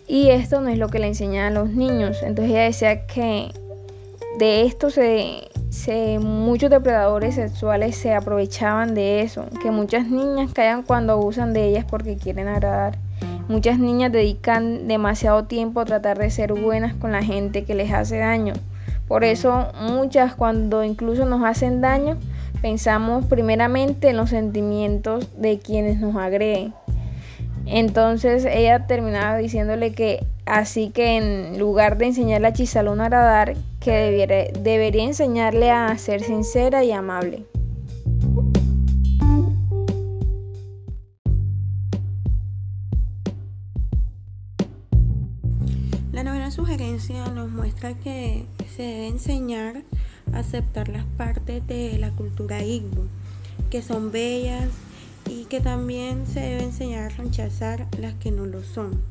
Y 0.10 0.32
esto 0.32 0.60
no 0.60 0.68
es 0.68 0.78
lo 0.78 0.90
que 0.90 1.00
le 1.00 1.08
enseñan 1.08 1.46
a 1.46 1.52
los 1.62 1.70
niños. 1.70 2.18
Entonces 2.22 2.52
ella 2.52 2.64
decía 2.64 3.06
que 3.08 3.52
de 4.38 4.64
esto 4.66 4.90
se, 4.90 5.50
muchos 6.20 6.70
depredadores 6.70 7.36
sexuales 7.36 7.96
se 7.96 8.14
aprovechaban 8.14 8.96
de 8.96 9.22
eso, 9.22 9.46
que 9.62 9.72
muchas 9.72 10.08
niñas 10.08 10.52
callan 10.54 10.84
cuando 10.84 11.14
abusan 11.14 11.54
de 11.54 11.68
ellas 11.68 11.86
porque 11.88 12.18
quieren 12.18 12.48
agradar. 12.48 12.98
Muchas 13.48 13.78
niñas 13.78 14.12
dedican 14.12 14.88
demasiado 14.88 15.46
tiempo 15.46 15.82
a 15.82 15.86
tratar 15.86 16.18
de 16.18 16.30
ser 16.30 16.54
buenas 16.54 16.94
con 16.96 17.12
la 17.12 17.24
gente 17.24 17.66
que 17.66 17.76
les 17.76 17.92
hace 17.92 18.18
daño. 18.18 18.54
Por 19.08 19.24
eso 19.24 19.68
muchas 19.82 20.34
cuando 20.34 20.84
incluso 20.84 21.26
nos 21.26 21.44
hacen 21.44 21.82
daño, 21.82 22.18
pensamos 22.62 23.26
primeramente 23.26 24.10
en 24.10 24.18
los 24.18 24.30
sentimientos 24.30 25.28
de 25.40 25.60
quienes 25.60 26.00
nos 26.00 26.16
agreden. 26.16 26.74
Entonces 27.66 28.46
ella 28.46 28.88
terminaba 28.88 29.38
diciéndole 29.38 29.94
que 29.94 30.26
así 30.46 30.90
que 30.90 31.18
en 31.18 31.60
lugar 31.60 31.98
de 31.98 32.08
enseñarle 32.08 32.48
a 32.48 32.54
Chisalón 32.54 33.02
a 33.02 33.06
agradar, 33.06 33.56
que 33.80 34.52
debería 34.62 35.04
enseñarle 35.04 35.72
a 35.72 35.98
ser 35.98 36.22
sincera 36.22 36.84
y 36.84 36.92
amable. 36.92 37.46
La 46.12 46.24
novena 46.24 46.52
sugerencia 46.52 47.26
nos 47.30 47.50
muestra 47.50 47.94
que 47.96 48.46
se 48.76 48.84
debe 48.84 49.08
enseñar 49.08 49.82
aceptar 50.34 50.90
las 50.90 51.06
partes 51.06 51.66
de 51.68 51.98
la 51.98 52.12
cultura 52.12 52.64
Igbo, 52.64 53.04
que 53.70 53.82
son 53.82 54.12
bellas 54.12 54.70
y 55.30 55.46
que 55.46 55.60
también 55.60 56.26
se 56.28 56.40
debe 56.40 56.64
enseñar 56.64 57.12
a 57.12 57.16
rechazar 57.16 57.88
las 58.00 58.14
que 58.16 58.32
no 58.32 58.46
lo 58.46 58.64
son. 58.64 59.02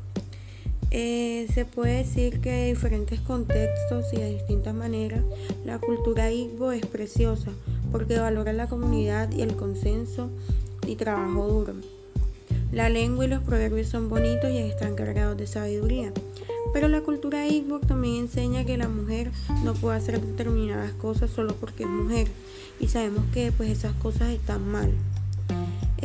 Eh, 0.91 1.47
se 1.53 1.65
puede 1.65 1.97
decir 1.97 2.39
que 2.39 2.51
de 2.51 2.67
diferentes 2.67 3.19
contextos 3.19 4.13
y 4.13 4.17
de 4.17 4.33
distintas 4.33 4.75
maneras, 4.75 5.23
la 5.65 5.79
cultura 5.79 6.31
Igbo 6.31 6.71
es 6.71 6.85
preciosa 6.85 7.49
porque 7.91 8.19
valora 8.19 8.53
la 8.53 8.67
comunidad 8.67 9.31
y 9.31 9.41
el 9.41 9.55
consenso 9.55 10.29
y 10.85 10.95
trabajo 10.95 11.47
duro. 11.47 11.73
La 12.71 12.89
lengua 12.89 13.25
y 13.25 13.27
los 13.27 13.41
proverbios 13.43 13.87
son 13.87 14.09
bonitos 14.09 14.51
y 14.51 14.57
están 14.57 14.95
cargados 14.95 15.37
de 15.37 15.47
sabiduría. 15.47 16.11
Pero 16.73 16.87
la 16.87 17.01
cultura 17.01 17.47
Igbo 17.47 17.79
también 17.79 18.25
enseña 18.25 18.65
que 18.65 18.77
la 18.77 18.87
mujer 18.87 19.29
no 19.63 19.75
puede 19.75 19.97
hacer 19.97 20.19
determinadas 20.19 20.91
cosas 20.93 21.29
solo 21.29 21.55
porque 21.55 21.83
es 21.83 21.89
mujer. 21.89 22.27
Y 22.79 22.87
sabemos 22.87 23.23
que 23.31 23.51
pues 23.51 23.69
esas 23.69 23.93
cosas 23.93 24.29
están 24.29 24.67
mal. 24.67 24.91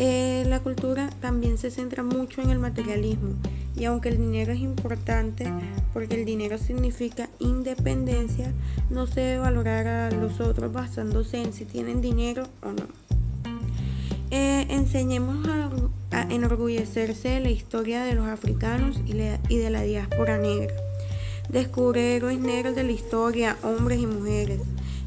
Eh, 0.01 0.45
la 0.47 0.61
cultura 0.61 1.11
también 1.21 1.59
se 1.59 1.73
centra 1.73 2.05
mucho 2.05 2.41
en 2.41 2.51
el 2.51 2.61
materialismo. 2.61 3.35
Y 3.75 3.85
aunque 3.85 4.11
el 4.11 4.19
dinero 4.19 4.53
es 4.53 4.61
importante, 4.61 5.53
porque 5.93 6.15
el 6.15 6.25
dinero 6.25 6.57
significa 6.57 7.29
independencia, 7.41 8.53
no 8.91 9.09
se 9.09 9.21
debe 9.21 9.39
valorar 9.39 9.89
a 9.89 10.11
los 10.13 10.39
otros 10.39 10.73
basándose 10.73 11.43
en 11.43 11.53
si 11.53 11.65
tienen 11.65 12.01
dinero 12.01 12.45
o 12.63 12.69
no. 12.69 12.87
Eh, 14.31 14.67
enseñemos 14.71 15.45
a 15.49 16.23
enorgullecerse 16.31 17.31
de 17.31 17.41
la 17.41 17.51
historia 17.51 18.05
de 18.05 18.15
los 18.15 18.29
africanos 18.29 19.01
y, 19.05 19.15
de 19.15 19.71
la 19.71 19.83
diáspora 19.83 20.39
negra. 20.39 20.75
Descubre 21.49 22.15
héroes 22.15 22.39
negros 22.39 22.77
de 22.77 22.85
la 22.85 22.93
historia, 22.93 23.57
hombres 23.65 23.99
y 23.99 24.07
mujeres. 24.07 24.61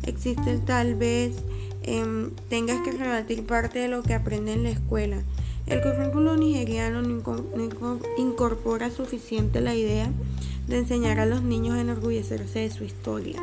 Existe 0.04 0.58
tal 0.58 0.96
vez 0.96 1.32
em, 1.84 2.32
tengas 2.50 2.82
que 2.82 2.92
rebatir 2.92 3.46
parte 3.46 3.80
de 3.80 3.88
lo 3.88 4.04
que 4.04 4.14
aprende 4.14 4.54
en 4.54 4.64
la 4.64 4.70
escuela. 4.70 5.22
El 5.68 5.82
currículo 5.82 6.38
nigeriano 6.38 7.02
no 7.02 8.00
incorpora 8.18 8.90
suficiente 8.90 9.62
la 9.62 9.76
idea 9.76 10.10
de 10.68 10.80
enseñar 10.80 11.20
a 11.20 11.26
los 11.26 11.44
niños 11.44 11.76
a 11.76 11.82
enorgullecerse 11.82 12.60
de 12.60 12.72
su 12.72 12.84
historia. 12.84 13.42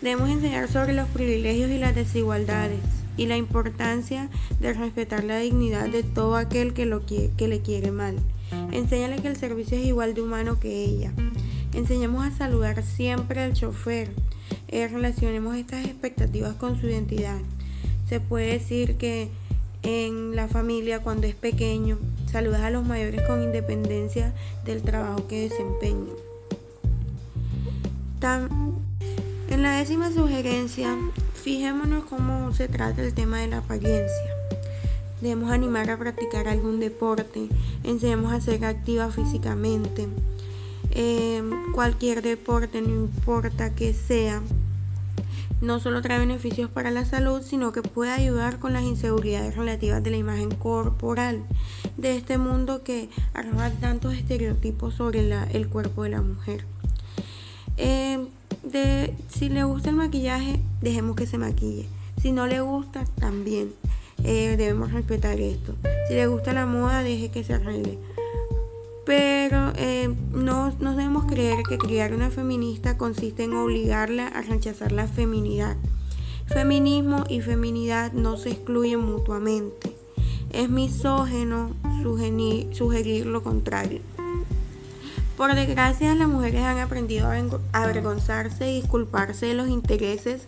Debemos 0.00 0.30
enseñar 0.30 0.70
sobre 0.70 0.92
los 0.92 1.08
privilegios 1.08 1.70
y 1.70 1.78
las 1.78 1.94
desigualdades 1.94 2.80
y 3.16 3.26
la 3.26 3.36
importancia 3.36 4.28
de 4.60 4.72
respetar 4.72 5.24
la 5.24 5.38
dignidad 5.38 5.88
de 5.88 6.04
todo 6.04 6.36
aquel 6.36 6.72
que, 6.72 6.86
lo 6.86 7.04
que 7.04 7.32
le 7.38 7.60
quiere 7.60 7.90
mal. 7.90 8.16
Enséñale 8.70 9.20
que 9.20 9.28
el 9.28 9.36
servicio 9.36 9.76
es 9.76 9.84
igual 9.84 10.14
de 10.14 10.22
humano 10.22 10.60
que 10.60 10.84
ella. 10.84 11.12
Enseñemos 11.74 12.24
a 12.24 12.30
saludar 12.30 12.82
siempre 12.82 13.40
al 13.40 13.54
chofer. 13.54 14.10
Eh, 14.68 14.88
relacionemos 14.88 15.56
estas 15.56 15.84
expectativas 15.86 16.54
con 16.54 16.80
su 16.80 16.86
identidad. 16.86 17.38
Se 18.08 18.20
puede 18.20 18.52
decir 18.52 18.96
que 18.96 19.28
en 19.82 20.36
la 20.36 20.48
familia 20.48 21.00
cuando 21.00 21.26
es 21.26 21.34
pequeño, 21.34 21.98
saludas 22.30 22.62
a 22.62 22.70
los 22.70 22.86
mayores 22.86 23.22
con 23.26 23.42
independencia 23.42 24.32
del 24.64 24.82
trabajo 24.82 25.26
que 25.26 25.48
desempeñan. 25.48 26.16
en 29.50 29.62
la 29.62 29.78
décima 29.78 30.12
sugerencia, 30.12 30.96
Fijémonos 31.48 32.04
cómo 32.04 32.52
se 32.52 32.68
trata 32.68 33.00
el 33.00 33.14
tema 33.14 33.38
de 33.38 33.46
la 33.46 33.58
apariencia. 33.58 34.34
Debemos 35.22 35.50
animar 35.50 35.88
a 35.88 35.96
practicar 35.96 36.46
algún 36.46 36.78
deporte, 36.78 37.48
enseñemos 37.84 38.32
a 38.32 38.40
ser 38.42 38.64
activa 38.64 39.10
físicamente. 39.10 40.08
Eh, 40.90 41.42
cualquier 41.74 42.22
deporte, 42.22 42.80
no 42.80 42.88
importa 42.88 43.74
que 43.74 43.92
sea, 43.92 44.42
no 45.60 45.80
solo 45.80 46.02
trae 46.02 46.18
beneficios 46.18 46.70
para 46.70 46.90
la 46.90 47.04
salud, 47.04 47.42
sino 47.42 47.72
que 47.72 47.82
puede 47.82 48.12
ayudar 48.12 48.58
con 48.58 48.72
las 48.72 48.84
inseguridades 48.84 49.56
relativas 49.56 50.02
de 50.02 50.10
la 50.10 50.16
imagen 50.16 50.50
corporal 50.50 51.42
de 51.96 52.16
este 52.16 52.38
mundo 52.38 52.82
que 52.84 53.08
arroja 53.34 53.70
tantos 53.72 54.14
estereotipos 54.14 54.94
sobre 54.94 55.28
el 55.52 55.68
cuerpo 55.68 56.04
de 56.04 56.10
la 56.10 56.22
mujer. 56.22 56.64
De, 57.76 59.14
si 59.28 59.48
le 59.48 59.64
gusta 59.64 59.90
el 59.90 59.96
maquillaje, 59.96 60.60
dejemos 60.80 61.16
que 61.16 61.26
se 61.26 61.38
maquille. 61.38 61.88
Si 62.20 62.32
no 62.32 62.46
le 62.46 62.60
gusta, 62.60 63.04
también 63.18 63.72
eh, 64.24 64.56
debemos 64.56 64.92
respetar 64.92 65.40
esto. 65.40 65.74
Si 66.08 66.14
le 66.14 66.26
gusta 66.26 66.52
la 66.52 66.66
moda, 66.66 67.02
deje 67.02 67.30
que 67.30 67.44
se 67.44 67.54
arregle. 67.54 67.98
Pero 69.08 69.72
eh, 69.76 70.14
no 70.32 70.70
nos 70.80 70.96
debemos 70.96 71.24
creer 71.24 71.62
que 71.66 71.78
criar 71.78 72.12
una 72.12 72.28
feminista 72.28 72.98
consiste 72.98 73.44
en 73.44 73.54
obligarla 73.54 74.26
a 74.26 74.42
rechazar 74.42 74.92
la 74.92 75.06
feminidad. 75.06 75.78
Feminismo 76.46 77.24
y 77.26 77.40
feminidad 77.40 78.12
no 78.12 78.36
se 78.36 78.50
excluyen 78.50 79.00
mutuamente. 79.00 79.96
Es 80.52 80.68
misógeno 80.68 81.70
sugerir 82.74 83.24
lo 83.24 83.42
contrario. 83.42 84.00
Por 85.38 85.54
desgracia, 85.54 86.14
las 86.14 86.28
mujeres 86.28 86.64
han 86.64 86.78
aprendido 86.78 87.28
a 87.28 87.82
avergonzarse 87.82 88.70
y 88.70 88.82
disculparse 88.82 89.46
de 89.46 89.54
los 89.54 89.70
intereses 89.70 90.42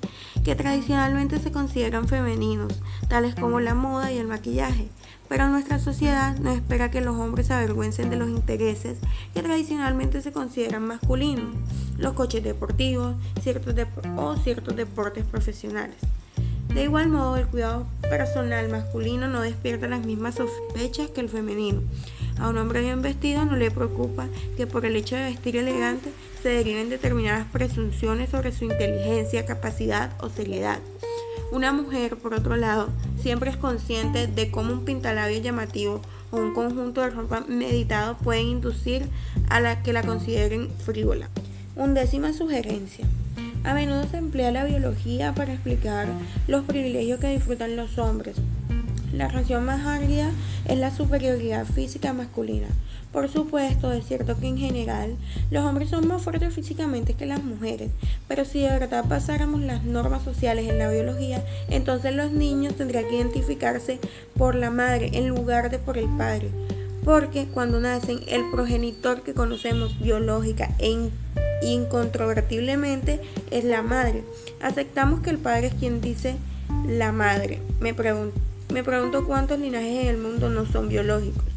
que 0.45 0.55
tradicionalmente 0.55 1.39
se 1.39 1.51
consideran 1.51 2.09
femeninos, 2.09 2.75
tales 3.09 3.35
como 3.35 3.59
la 3.59 3.75
moda 3.75 4.13
y 4.13 4.19
el 4.19 4.27
maquillaje. 4.27 4.91
Pero 5.31 5.49
nuestra 5.49 5.79
sociedad 5.79 6.37
no 6.39 6.51
espera 6.51 6.91
que 6.91 7.01
los 7.01 7.17
hombres 7.17 7.47
se 7.47 7.55
avergüencen 7.55 8.11
de 8.11 8.17
los 8.17 8.29
intereses 8.29 8.99
que 9.33 9.45
tradicionalmente 9.45 10.23
se 10.23 10.33
consideran 10.33 10.85
masculinos, 10.85 11.55
los 11.99 12.15
coches 12.15 12.43
deportivos 12.43 13.15
ciertos 13.41 13.77
o 14.17 14.37
ciertos 14.39 14.75
deportes 14.75 15.25
profesionales. 15.25 15.99
De 16.75 16.83
igual 16.83 17.11
modo, 17.11 17.37
el 17.37 17.47
cuidado 17.47 17.87
personal 18.01 18.69
masculino 18.71 19.29
no 19.29 19.41
despierta 19.41 19.87
las 19.87 20.05
mismas 20.05 20.35
sospechas 20.35 21.11
que 21.11 21.21
el 21.21 21.29
femenino. 21.29 21.81
A 22.41 22.49
un 22.49 22.59
hombre 22.59 22.81
bien 22.81 23.01
vestido 23.01 23.45
no 23.45 23.55
le 23.55 23.71
preocupa 23.71 24.27
que 24.57 24.67
por 24.67 24.85
el 24.85 24.97
hecho 24.97 25.15
de 25.15 25.27
vestir 25.27 25.57
elegante 25.57 26.11
se 26.43 26.49
deriven 26.49 26.91
determinadas 26.91 27.47
presunciones 27.53 28.31
sobre 28.31 28.51
su 28.51 28.65
inteligencia, 28.65 29.47
capacidad 29.47 30.11
o 30.21 30.29
seriedad. 30.29 30.81
Una 31.53 31.73
mujer, 31.73 32.17
por 32.17 32.35
otro 32.35 32.57
lado, 32.57 32.91
siempre 33.21 33.51
es 33.51 33.57
consciente 33.57 34.29
de 34.29 34.51
cómo 34.53 34.73
un 34.73 34.85
pintalabio 34.85 35.41
llamativo 35.41 36.01
o 36.31 36.37
un 36.37 36.55
conjunto 36.55 37.01
de 37.01 37.11
ropa 37.11 37.45
meditado 37.49 38.17
pueden 38.19 38.47
inducir 38.47 39.09
a 39.49 39.59
la 39.59 39.83
que 39.83 39.93
la 39.93 40.05
consideren 40.05 40.71
frívola. 40.85 41.29
Undécima 41.75 42.33
sugerencia. 42.33 43.05
A 43.65 43.75
menudo 43.75 44.07
se 44.09 44.19
emplea 44.19 44.53
la 44.53 44.65
biología 44.65 45.35
para 45.35 45.53
explicar 45.53 46.07
los 46.47 46.65
privilegios 46.65 47.19
que 47.19 47.33
disfrutan 47.33 47.75
los 47.77 47.99
hombres, 47.99 48.37
La 49.13 49.27
razón 49.27 49.65
más 49.65 49.85
árida 49.87 50.31
es 50.67 50.79
la 50.79 50.95
superioridad 50.95 51.67
física 51.67 52.13
masculina. 52.13 52.69
Por 53.13 53.29
supuesto, 53.29 53.93
es 53.93 54.07
cierto 54.07 54.39
que 54.39 54.47
en 54.47 54.57
general 54.57 55.17
los 55.51 55.65
hombres 55.65 55.91
son 55.91 56.07
más 56.07 56.23
fuertes 56.23 56.55
físicamente 56.55 57.15
que 57.15 57.27
las 57.27 57.43
mujeres, 57.43 57.91
pero 58.29 58.45
si 58.45 58.61
de 58.61 58.69
verdad 58.69 59.05
pasáramos 59.09 59.61
las 59.63 59.83
normas 59.83 60.23
sociales 60.23 60.69
en 60.69 60.79
la 60.79 60.89
biología, 60.91 61.45
entonces 61.69 62.15
los 62.15 62.31
niños 62.31 62.77
tendrían 62.77 63.09
que 63.09 63.17
identificarse 63.17 63.99
por 64.37 64.55
la 64.55 64.71
madre 64.71 65.11
en 65.15 65.29
lugar 65.29 65.71
de 65.71 65.81
por 65.81 65.99
el 65.99 66.09
padre, 66.17 66.51
porque 67.05 67.47
cuando 67.47 67.81
nacen 67.81 68.21
el 68.29 68.49
progenitor 68.53 69.23
que 69.23 69.35
conocemos 69.35 69.99
biológica 69.99 70.71
e 70.79 71.11
incontrovertiblemente 71.63 73.21
es 73.51 73.65
la 73.65 73.83
madre. 73.83 74.23
Aceptamos 74.63 75.19
que 75.21 75.31
el 75.31 75.39
padre 75.39 75.67
es 75.67 75.75
quien 75.75 76.01
dice 76.01 76.37
la 76.87 77.11
madre. 77.11 77.61
Me 77.81 77.93
pregunto, 77.93 78.39
me 78.73 78.85
pregunto 78.85 79.27
cuántos 79.27 79.59
linajes 79.59 80.05
en 80.05 80.07
el 80.07 80.19
mundo 80.19 80.49
no 80.49 80.65
son 80.65 80.89
biológicos. 80.89 81.50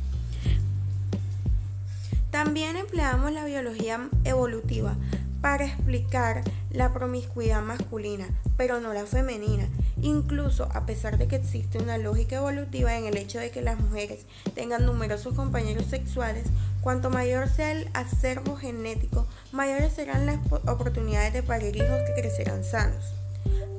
También 2.34 2.78
empleamos 2.78 3.32
la 3.32 3.46
biología 3.46 4.10
evolutiva 4.24 4.96
para 5.40 5.66
explicar 5.66 6.42
la 6.72 6.92
promiscuidad 6.92 7.62
masculina, 7.62 8.28
pero 8.58 8.82
no 8.82 8.92
la 8.92 9.06
femenina. 9.06 9.70
Incluso 10.02 10.68
a 10.74 10.88
pesar 10.88 11.20
de 11.20 11.28
que 11.28 11.36
existe 11.36 11.78
una 11.78 12.00
lógica 12.00 12.38
evolutiva 12.38 12.98
en 12.98 13.06
el 13.06 13.18
hecho 13.18 13.38
de 13.38 13.52
que 13.52 13.62
las 13.62 13.80
mujeres 13.80 14.25
tengan 14.56 14.84
numerosos 14.88 15.36
compañeros 15.36 15.86
sexuales, 15.86 16.48
cuanto 16.82 17.12
mayor 17.12 17.50
sea 17.50 17.72
el 17.72 17.88
acervo 17.94 18.56
genético, 18.56 19.28
mayores 19.52 19.94
serán 19.94 20.25
las 20.25 20.40
oportunidades 20.68 21.34
de 21.34 21.44
parir 21.44 21.75
hijos 21.75 22.00
que 22.08 22.20
crecerán 22.20 22.63
sanos. 22.63 23.13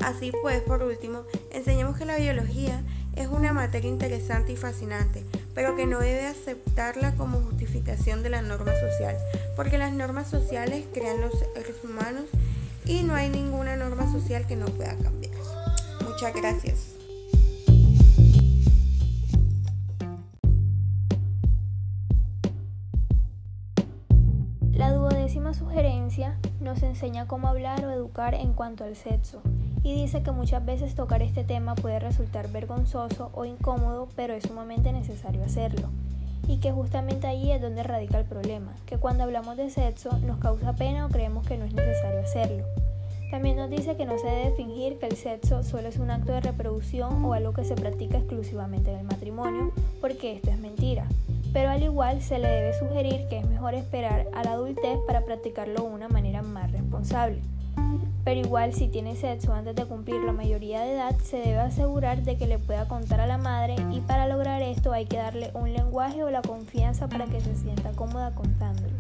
Así 0.01 0.31
pues, 0.43 0.61
por 0.61 0.85
último, 0.85 1.25
enseñemos 1.51 1.97
que 1.97 2.05
la 2.05 2.19
biología 2.19 2.85
es 3.16 3.28
una 3.28 3.52
materia 3.52 3.88
interesante 3.88 4.52
y 4.52 4.56
fascinante, 4.56 5.25
pero 5.54 5.76
que 5.76 5.87
no 5.87 6.00
debe 6.00 6.26
aceptarla 6.26 7.14
como 7.16 7.40
justificación 7.40 8.23
de 8.23 8.30
la 8.30 8.42
norma 8.42 8.73
social, 8.75 9.16
porque 9.56 9.78
las 9.78 9.92
normas 9.92 10.28
sociales 10.28 10.85
crean 10.92 11.21
los 11.21 11.33
seres 11.38 11.76
humanos 11.85 12.25
y 12.85 13.02
no 13.02 13.14
hay 13.14 13.28
ninguna 13.28 13.76
norma 13.76 14.11
social 14.11 14.47
que 14.47 14.56
no 14.56 14.66
pueda 14.66 14.97
cambiar. 14.97 15.33
Muchas 16.09 16.35
gracias. 16.35 16.90
La 24.73 24.92
duodécima 24.92 25.54
sugerencia 25.54 26.37
nos 26.61 26.83
enseña 26.83 27.26
cómo 27.26 27.49
hablar 27.49 27.85
o 27.85 27.90
educar 27.90 28.35
en 28.35 28.52
cuanto 28.52 28.85
al 28.85 28.97
sexo 28.97 29.40
y 29.85 29.93
dice 29.93 30.23
que 30.23 30.33
muchas 30.33 30.64
veces 30.64 30.95
tocar 30.95 31.23
este 31.23 31.45
tema 31.45 31.75
puede 31.75 32.00
resultar 32.00 32.50
vergonzoso 32.50 33.31
o 33.35 33.45
incómodo, 33.45 34.09
pero 34.17 34.33
es 34.33 34.45
sumamente 34.45 34.93
necesario 34.93 35.45
hacerlo. 35.45 35.91
Y 36.49 36.57
que 36.57 36.73
justamente 36.73 37.26
ahí 37.26 37.53
es 37.53 37.61
donde 37.61 37.83
radica 37.83 38.19
el 38.19 38.25
problema, 38.25 38.75
que 38.87 38.97
cuando 38.97 39.25
hablamos 39.25 39.59
de 39.59 39.69
sexo 39.69 40.19
nos 40.21 40.38
causa 40.38 40.73
pena 40.73 41.05
o 41.05 41.11
creemos 41.11 41.47
que 41.47 41.59
no 41.59 41.67
es 41.67 41.75
necesario 41.75 42.21
hacerlo. 42.21 42.64
También 43.31 43.57
nos 43.57 43.69
dice 43.69 43.97
que 43.97 44.07
no 44.07 44.19
se 44.19 44.26
debe 44.26 44.57
fingir 44.57 44.99
que 44.99 45.07
el 45.07 45.17
sexo 45.17 45.62
solo 45.62 45.88
es 45.88 45.99
un 45.99 46.11
acto 46.11 46.33
de 46.33 46.41
reproducción 46.41 47.23
o 47.25 47.35
algo 47.35 47.53
que 47.53 47.64
se 47.64 47.75
practica 47.75 48.19
exclusivamente 48.19 48.91
en 48.91 49.00
el 49.00 49.05
matrimonio, 49.05 49.73
porque 50.00 50.33
esto 50.37 50.50
es 50.50 50.59
mentira. 50.59 51.07
Pero 51.53 51.69
al 51.69 51.83
igual 51.83 52.23
se 52.23 52.38
le 52.38 52.49
debe 52.49 52.79
sugerir 52.79 53.29
que 53.29 53.38
es 53.38 53.49
mejor 53.49 53.75
esperar 53.75 54.29
a 54.35 54.45
la 54.45 54.53
adultez 54.53 54.99
para 55.07 55.25
practicarlo 55.26 55.83
de 55.83 55.88
una 55.88 56.09
manera 56.09 56.43
más 56.43 56.73
responsable. 56.73 57.41
Pero 58.25 58.40
igual 58.40 58.73
si 58.73 58.88
tiene 58.88 59.16
sexo 59.16 59.52
antes 59.52 59.76
de 59.76 59.85
cumplir 59.85 60.23
la 60.23 60.33
mayoría 60.33 60.81
de 60.81 60.95
edad, 60.95 61.14
se 61.19 61.37
debe 61.37 61.59
asegurar 61.59 62.23
de 62.23 62.38
que 62.38 62.47
le 62.47 62.59
pueda 62.59 62.88
contar 62.88 63.21
a 63.21 63.26
la 63.26 63.37
madre 63.37 63.76
y 63.93 64.00
para 64.00 64.26
lograr 64.26 64.62
esto 64.62 64.93
hay 64.93 65.04
que 65.04 65.19
darle 65.19 65.50
un 65.52 65.73
lenguaje 65.75 66.25
o 66.25 66.31
la 66.31 66.40
confianza 66.40 67.07
para 67.07 67.27
que 67.27 67.40
se 67.40 67.55
sienta 67.55 67.92
cómoda 67.92 68.35
contándolo. 68.35 68.94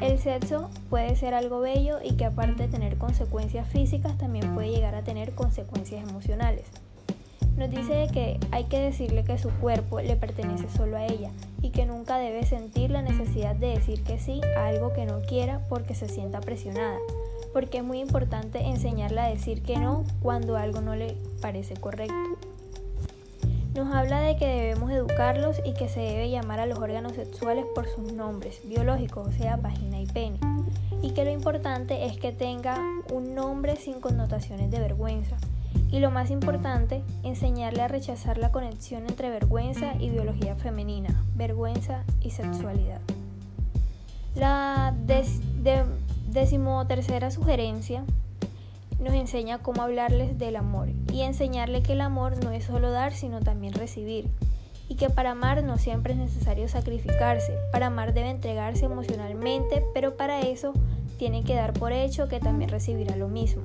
El 0.00 0.18
sexo 0.18 0.70
puede 0.88 1.16
ser 1.16 1.34
algo 1.34 1.60
bello 1.60 1.98
y 2.02 2.12
que 2.14 2.24
aparte 2.24 2.64
de 2.64 2.68
tener 2.68 2.96
consecuencias 2.96 3.66
físicas 3.68 4.16
también 4.18 4.54
puede 4.54 4.70
llegar 4.70 4.94
a 4.94 5.02
tener 5.02 5.34
consecuencias 5.34 6.08
emocionales. 6.08 6.64
Nos 7.56 7.70
dice 7.70 8.08
que 8.12 8.38
hay 8.50 8.64
que 8.64 8.78
decirle 8.78 9.24
que 9.24 9.38
su 9.38 9.50
cuerpo 9.50 10.00
le 10.00 10.16
pertenece 10.16 10.68
solo 10.70 10.96
a 10.96 11.06
ella 11.06 11.30
y 11.60 11.70
que 11.70 11.86
nunca 11.86 12.18
debe 12.18 12.46
sentir 12.46 12.90
la 12.90 13.02
necesidad 13.02 13.54
de 13.56 13.68
decir 13.68 14.02
que 14.04 14.18
sí 14.18 14.40
a 14.56 14.68
algo 14.68 14.92
que 14.92 15.06
no 15.06 15.20
quiera 15.22 15.60
porque 15.68 15.94
se 15.94 16.08
sienta 16.08 16.40
presionada 16.40 16.98
porque 17.52 17.78
es 17.78 17.84
muy 17.84 18.00
importante 18.00 18.66
enseñarle 18.66 19.20
a 19.20 19.26
decir 19.26 19.62
que 19.62 19.76
no 19.76 20.04
cuando 20.20 20.56
algo 20.56 20.80
no 20.80 20.94
le 20.94 21.16
parece 21.40 21.74
correcto. 21.74 22.14
Nos 23.74 23.94
habla 23.94 24.20
de 24.20 24.36
que 24.36 24.46
debemos 24.46 24.90
educarlos 24.90 25.56
y 25.64 25.72
que 25.72 25.88
se 25.88 26.00
debe 26.00 26.28
llamar 26.28 26.60
a 26.60 26.66
los 26.66 26.78
órganos 26.78 27.12
sexuales 27.12 27.64
por 27.74 27.88
sus 27.88 28.12
nombres 28.12 28.60
biológicos, 28.64 29.28
o 29.28 29.32
sea, 29.32 29.56
vagina 29.56 29.98
y 29.98 30.06
pene. 30.06 30.38
Y 31.00 31.12
que 31.12 31.24
lo 31.24 31.30
importante 31.30 32.04
es 32.04 32.18
que 32.18 32.32
tenga 32.32 32.76
un 33.10 33.34
nombre 33.34 33.76
sin 33.76 34.00
connotaciones 34.00 34.70
de 34.70 34.78
vergüenza. 34.78 35.36
Y 35.90 36.00
lo 36.00 36.10
más 36.10 36.30
importante, 36.30 37.02
enseñarle 37.22 37.80
a 37.80 37.88
rechazar 37.88 38.36
la 38.36 38.52
conexión 38.52 39.04
entre 39.08 39.30
vergüenza 39.30 39.94
y 39.98 40.10
biología 40.10 40.54
femenina, 40.54 41.24
vergüenza 41.34 42.04
y 42.20 42.30
sexualidad. 42.30 43.00
La 44.34 44.94
de 45.06 45.84
Decimotercera 46.32 47.30
sugerencia 47.30 48.04
nos 48.98 49.12
enseña 49.12 49.58
cómo 49.58 49.82
hablarles 49.82 50.38
del 50.38 50.56
amor 50.56 50.88
y 51.12 51.20
enseñarle 51.20 51.82
que 51.82 51.92
el 51.92 52.00
amor 52.00 52.42
no 52.42 52.52
es 52.52 52.64
solo 52.64 52.90
dar, 52.90 53.12
sino 53.12 53.40
también 53.40 53.74
recibir. 53.74 54.30
Y 54.88 54.94
que 54.94 55.10
para 55.10 55.32
amar 55.32 55.62
no 55.62 55.76
siempre 55.76 56.14
es 56.14 56.18
necesario 56.18 56.68
sacrificarse, 56.68 57.52
para 57.70 57.88
amar 57.88 58.14
debe 58.14 58.30
entregarse 58.30 58.86
emocionalmente, 58.86 59.84
pero 59.92 60.16
para 60.16 60.40
eso 60.40 60.72
tiene 61.18 61.44
que 61.44 61.54
dar 61.54 61.74
por 61.74 61.92
hecho 61.92 62.28
que 62.28 62.40
también 62.40 62.70
recibirá 62.70 63.14
lo 63.16 63.28
mismo. 63.28 63.64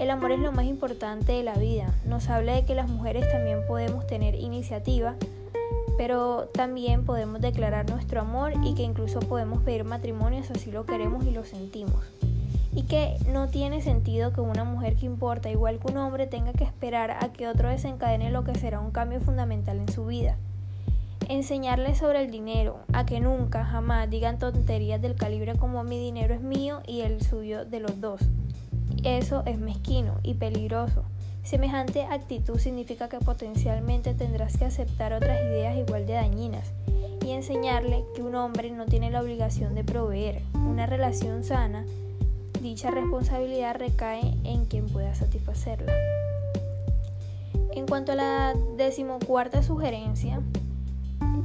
El 0.00 0.10
amor 0.10 0.32
es 0.32 0.40
lo 0.40 0.50
más 0.50 0.64
importante 0.64 1.30
de 1.30 1.44
la 1.44 1.54
vida, 1.54 1.94
nos 2.04 2.28
habla 2.28 2.54
de 2.54 2.64
que 2.64 2.74
las 2.74 2.90
mujeres 2.90 3.30
también 3.30 3.60
podemos 3.68 4.04
tener 4.08 4.34
iniciativa, 4.34 5.14
pero 5.98 6.48
también 6.54 7.04
podemos 7.04 7.40
declarar 7.40 7.90
nuestro 7.90 8.20
amor 8.20 8.52
y 8.62 8.74
que 8.74 8.84
incluso 8.84 9.18
podemos 9.18 9.60
pedir 9.62 9.82
matrimonio 9.82 10.44
si 10.44 10.52
así 10.52 10.70
lo 10.70 10.86
queremos 10.86 11.26
y 11.26 11.32
lo 11.32 11.44
sentimos. 11.44 12.04
Y 12.72 12.84
que 12.84 13.16
no 13.32 13.48
tiene 13.48 13.82
sentido 13.82 14.32
que 14.32 14.40
una 14.40 14.62
mujer 14.62 14.94
que 14.94 15.06
importa 15.06 15.50
igual 15.50 15.80
que 15.80 15.90
un 15.90 15.98
hombre 15.98 16.28
tenga 16.28 16.52
que 16.52 16.62
esperar 16.62 17.10
a 17.10 17.32
que 17.32 17.48
otro 17.48 17.68
desencadene 17.68 18.30
lo 18.30 18.44
que 18.44 18.54
será 18.54 18.78
un 18.78 18.92
cambio 18.92 19.20
fundamental 19.20 19.78
en 19.78 19.88
su 19.88 20.06
vida. 20.06 20.36
Enseñarles 21.28 21.98
sobre 21.98 22.22
el 22.22 22.30
dinero, 22.30 22.78
a 22.92 23.04
que 23.04 23.18
nunca, 23.18 23.64
jamás 23.64 24.08
digan 24.08 24.38
tonterías 24.38 25.02
del 25.02 25.16
calibre 25.16 25.56
como 25.56 25.82
mi 25.82 25.98
dinero 25.98 26.32
es 26.32 26.40
mío 26.40 26.80
y 26.86 27.00
el 27.00 27.20
suyo 27.22 27.64
de 27.64 27.80
los 27.80 28.00
dos. 28.00 28.20
Eso 29.02 29.42
es 29.46 29.58
mezquino 29.58 30.14
y 30.22 30.34
peligroso 30.34 31.04
Semejante 31.48 32.02
actitud 32.02 32.58
significa 32.58 33.08
que 33.08 33.20
potencialmente 33.20 34.12
tendrás 34.12 34.58
que 34.58 34.66
aceptar 34.66 35.14
otras 35.14 35.40
ideas 35.40 35.78
igual 35.78 36.06
de 36.06 36.12
dañinas 36.12 36.74
y 37.24 37.30
enseñarle 37.30 38.04
que 38.14 38.20
un 38.20 38.34
hombre 38.34 38.70
no 38.70 38.84
tiene 38.84 39.10
la 39.10 39.22
obligación 39.22 39.74
de 39.74 39.82
proveer. 39.82 40.42
Una 40.52 40.84
relación 40.84 41.44
sana, 41.44 41.86
dicha 42.60 42.90
responsabilidad 42.90 43.76
recae 43.76 44.34
en 44.44 44.66
quien 44.66 44.88
pueda 44.88 45.14
satisfacerla. 45.14 45.90
En 47.72 47.86
cuanto 47.86 48.12
a 48.12 48.16
la 48.16 48.54
decimocuarta 48.76 49.62
sugerencia, 49.62 50.42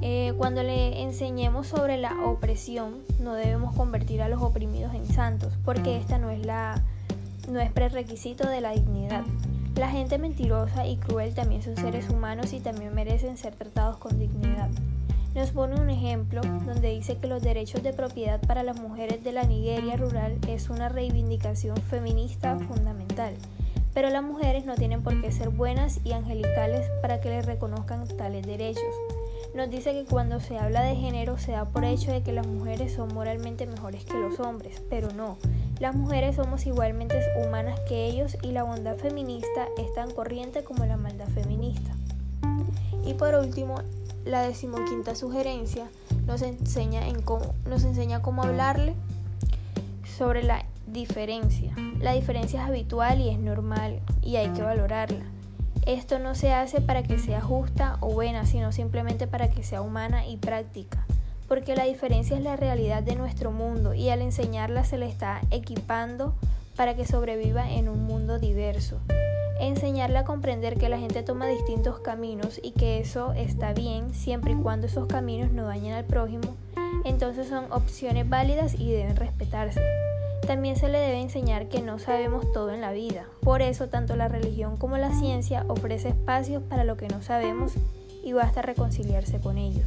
eh, 0.02 0.34
cuando 0.38 0.64
le 0.64 1.02
enseñemos 1.02 1.68
sobre 1.68 1.96
la 1.96 2.26
opresión, 2.26 2.98
no 3.22 3.36
debemos 3.36 3.74
convertir 3.74 4.22
a 4.22 4.28
los 4.28 4.42
oprimidos 4.42 4.94
en 4.96 5.06
santos, 5.06 5.54
porque 5.64 5.96
esta 5.96 6.18
no 6.18 6.30
es 6.30 6.46
la 6.46 6.84
no 7.50 7.62
es 7.62 7.72
prerequisito 7.72 8.50
de 8.50 8.60
la 8.60 8.72
dignidad. 8.72 9.24
La 9.76 9.90
gente 9.90 10.20
mentirosa 10.20 10.86
y 10.86 10.98
cruel 10.98 11.34
también 11.34 11.64
son 11.64 11.76
seres 11.76 12.08
humanos 12.10 12.54
y 12.54 12.60
también 12.60 12.94
merecen 12.94 13.38
ser 13.38 13.56
tratados 13.56 13.98
con 13.98 14.20
dignidad. 14.20 14.70
Nos 15.34 15.50
pone 15.50 15.82
un 15.82 15.90
ejemplo 15.90 16.42
donde 16.44 16.92
dice 16.92 17.18
que 17.18 17.28
los 17.28 17.42
derechos 17.42 17.82
de 17.82 17.92
propiedad 17.92 18.40
para 18.42 18.62
las 18.62 18.80
mujeres 18.80 19.24
de 19.24 19.32
la 19.32 19.44
Nigeria 19.44 19.98
rural 19.98 20.38
es 20.48 20.70
una 20.70 20.90
reivindicación 20.90 21.76
feminista 21.78 22.56
fundamental, 22.60 23.34
pero 23.96 24.12
las 24.12 24.22
mujeres 24.22 24.64
no 24.66 24.76
tienen 24.76 25.02
por 25.02 25.20
qué 25.20 25.32
ser 25.32 25.50
buenas 25.50 26.00
y 26.04 26.12
angelicales 26.12 26.88
para 27.02 27.20
que 27.20 27.30
les 27.30 27.48
reconozcan 27.48 28.08
tales 28.16 28.46
derechos. 28.46 28.84
Nos 29.56 29.72
dice 29.72 29.94
que 29.94 30.06
cuando 30.06 30.40
se 30.40 30.60
habla 30.60 30.84
de 30.84 30.96
género 30.96 31.40
se 31.40 31.54
da 31.54 31.66
por 31.66 31.84
hecho 31.84 32.12
de 32.12 32.22
que 32.22 32.32
las 32.32 32.46
mujeres 32.46 32.94
son 32.94 33.12
moralmente 33.12 33.66
mejores 33.66 34.06
que 34.06 34.14
los 34.14 34.40
hombres, 34.40 34.84
pero 34.88 35.12
no. 35.14 35.38
Las 35.80 35.96
mujeres 35.96 36.36
somos 36.36 36.66
igualmente 36.66 37.20
humanas 37.44 37.80
que 37.88 38.06
ellos 38.06 38.38
y 38.42 38.52
la 38.52 38.64
bondad 38.64 38.96
feminista 38.98 39.68
es 39.78 39.94
tan 39.94 40.12
corriente 40.12 40.64
como 40.64 40.86
la 40.86 40.98
maldad 40.98 41.28
feminista. 41.28 41.92
Y 43.06 43.16
por 43.16 43.36
último, 43.36 43.76
la 44.24 44.44
decimoquinta 44.44 45.16
sugerencia 45.16 45.88
nos 46.26 46.42
enseña, 46.42 47.08
en 47.08 47.22
cómo, 47.22 47.54
nos 47.68 47.84
enseña 47.84 48.22
cómo 48.22 48.44
hablarle 48.44 48.96
sobre 50.18 50.44
la 50.44 50.64
diferencia. 50.88 51.74
La 52.00 52.14
diferencia 52.14 52.62
es 52.62 52.70
habitual 52.70 53.20
y 53.20 53.30
es 53.30 53.40
normal 53.40 54.00
y 54.22 54.38
hay 54.38 54.50
que 54.50 54.62
valorarla. 54.62 55.26
Esto 55.86 56.20
no 56.20 56.34
se 56.34 56.54
hace 56.54 56.80
para 56.80 57.04
que 57.04 57.20
sea 57.20 57.42
justa 57.42 57.98
o 58.00 58.14
buena, 58.14 58.46
sino 58.46 58.72
simplemente 58.72 59.28
para 59.28 59.50
que 59.50 59.64
sea 59.64 59.82
humana 59.82 60.26
y 60.26 60.38
práctica, 60.38 61.06
porque 61.48 61.76
la 61.76 61.86
diferencia 61.86 62.38
es 62.38 62.44
la 62.44 62.56
realidad 62.56 63.04
de 63.04 63.16
nuestro 63.16 63.52
mundo 63.52 63.94
y 63.94 64.10
al 64.10 64.22
enseñarla 64.22 64.84
se 64.84 64.98
le 64.98 65.08
está 65.08 65.42
equipando 65.52 66.34
para 66.76 66.96
que 66.96 67.06
sobreviva 67.06 67.70
en 67.70 67.90
un 67.90 68.04
mundo 68.06 68.40
diverso. 68.40 69.00
Enseñarle 69.60 70.18
a 70.18 70.26
comprender 70.26 70.78
que 70.78 70.90
la 70.90 70.98
gente 70.98 71.24
toma 71.24 71.48
distintos 71.48 72.00
caminos 72.00 72.60
y 72.64 72.72
que 72.72 73.00
eso 73.00 73.34
está 73.34 73.74
bien 73.74 74.14
siempre 74.14 74.54
y 74.54 74.56
cuando 74.56 74.88
esos 74.88 75.08
caminos 75.08 75.52
no 75.52 75.66
dañen 75.66 75.94
al 75.94 76.06
prójimo, 76.06 76.56
entonces 77.06 77.48
son 77.48 77.72
opciones 77.72 78.28
válidas 78.28 78.76
y 78.80 78.92
deben 78.92 79.16
respetarse. 79.16 79.82
También 80.48 80.76
se 80.76 80.90
le 80.90 81.00
debe 81.00 81.22
enseñar 81.22 81.70
que 81.70 81.82
no 81.82 82.00
sabemos 82.00 82.52
todo 82.52 82.72
en 82.72 82.82
la 82.82 82.92
vida. 82.92 83.26
Por 83.42 83.62
eso 83.62 83.88
tanto 83.88 84.16
la 84.16 84.28
religión 84.28 84.76
como 84.76 84.98
la 84.98 85.18
ciencia 85.18 85.66
ofrece 85.70 86.10
espacios 86.10 86.62
para 86.64 86.84
lo 86.84 86.98
que 86.98 87.08
no 87.08 87.22
sabemos 87.22 87.74
y 88.24 88.34
basta 88.34 88.62
reconciliarse 88.62 89.40
con 89.40 89.58
ellos. 89.58 89.86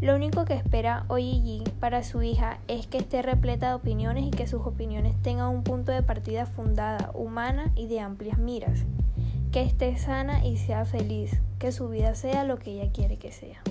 Lo 0.00 0.14
único 0.14 0.44
que 0.44 0.52
espera 0.52 1.06
Oyiji 1.08 1.64
para 1.80 2.02
su 2.02 2.22
hija 2.22 2.58
es 2.68 2.86
que 2.86 2.98
esté 2.98 3.22
repleta 3.22 3.68
de 3.68 3.74
opiniones 3.74 4.24
y 4.26 4.30
que 4.30 4.46
sus 4.46 4.60
opiniones 4.66 5.14
tengan 5.22 5.48
un 5.48 5.62
punto 5.62 5.90
de 5.90 6.02
partida 6.02 6.44
fundada, 6.44 7.10
humana 7.14 7.72
y 7.74 7.86
de 7.86 8.00
amplias 8.00 8.36
miras. 8.36 8.84
Que 9.52 9.62
esté 9.62 9.96
sana 9.96 10.44
y 10.44 10.58
sea 10.58 10.84
feliz, 10.84 11.40
que 11.58 11.72
su 11.72 11.88
vida 11.88 12.14
sea 12.14 12.44
lo 12.44 12.58
que 12.58 12.72
ella 12.72 12.92
quiere 12.92 13.16
que 13.16 13.32
sea. 13.32 13.62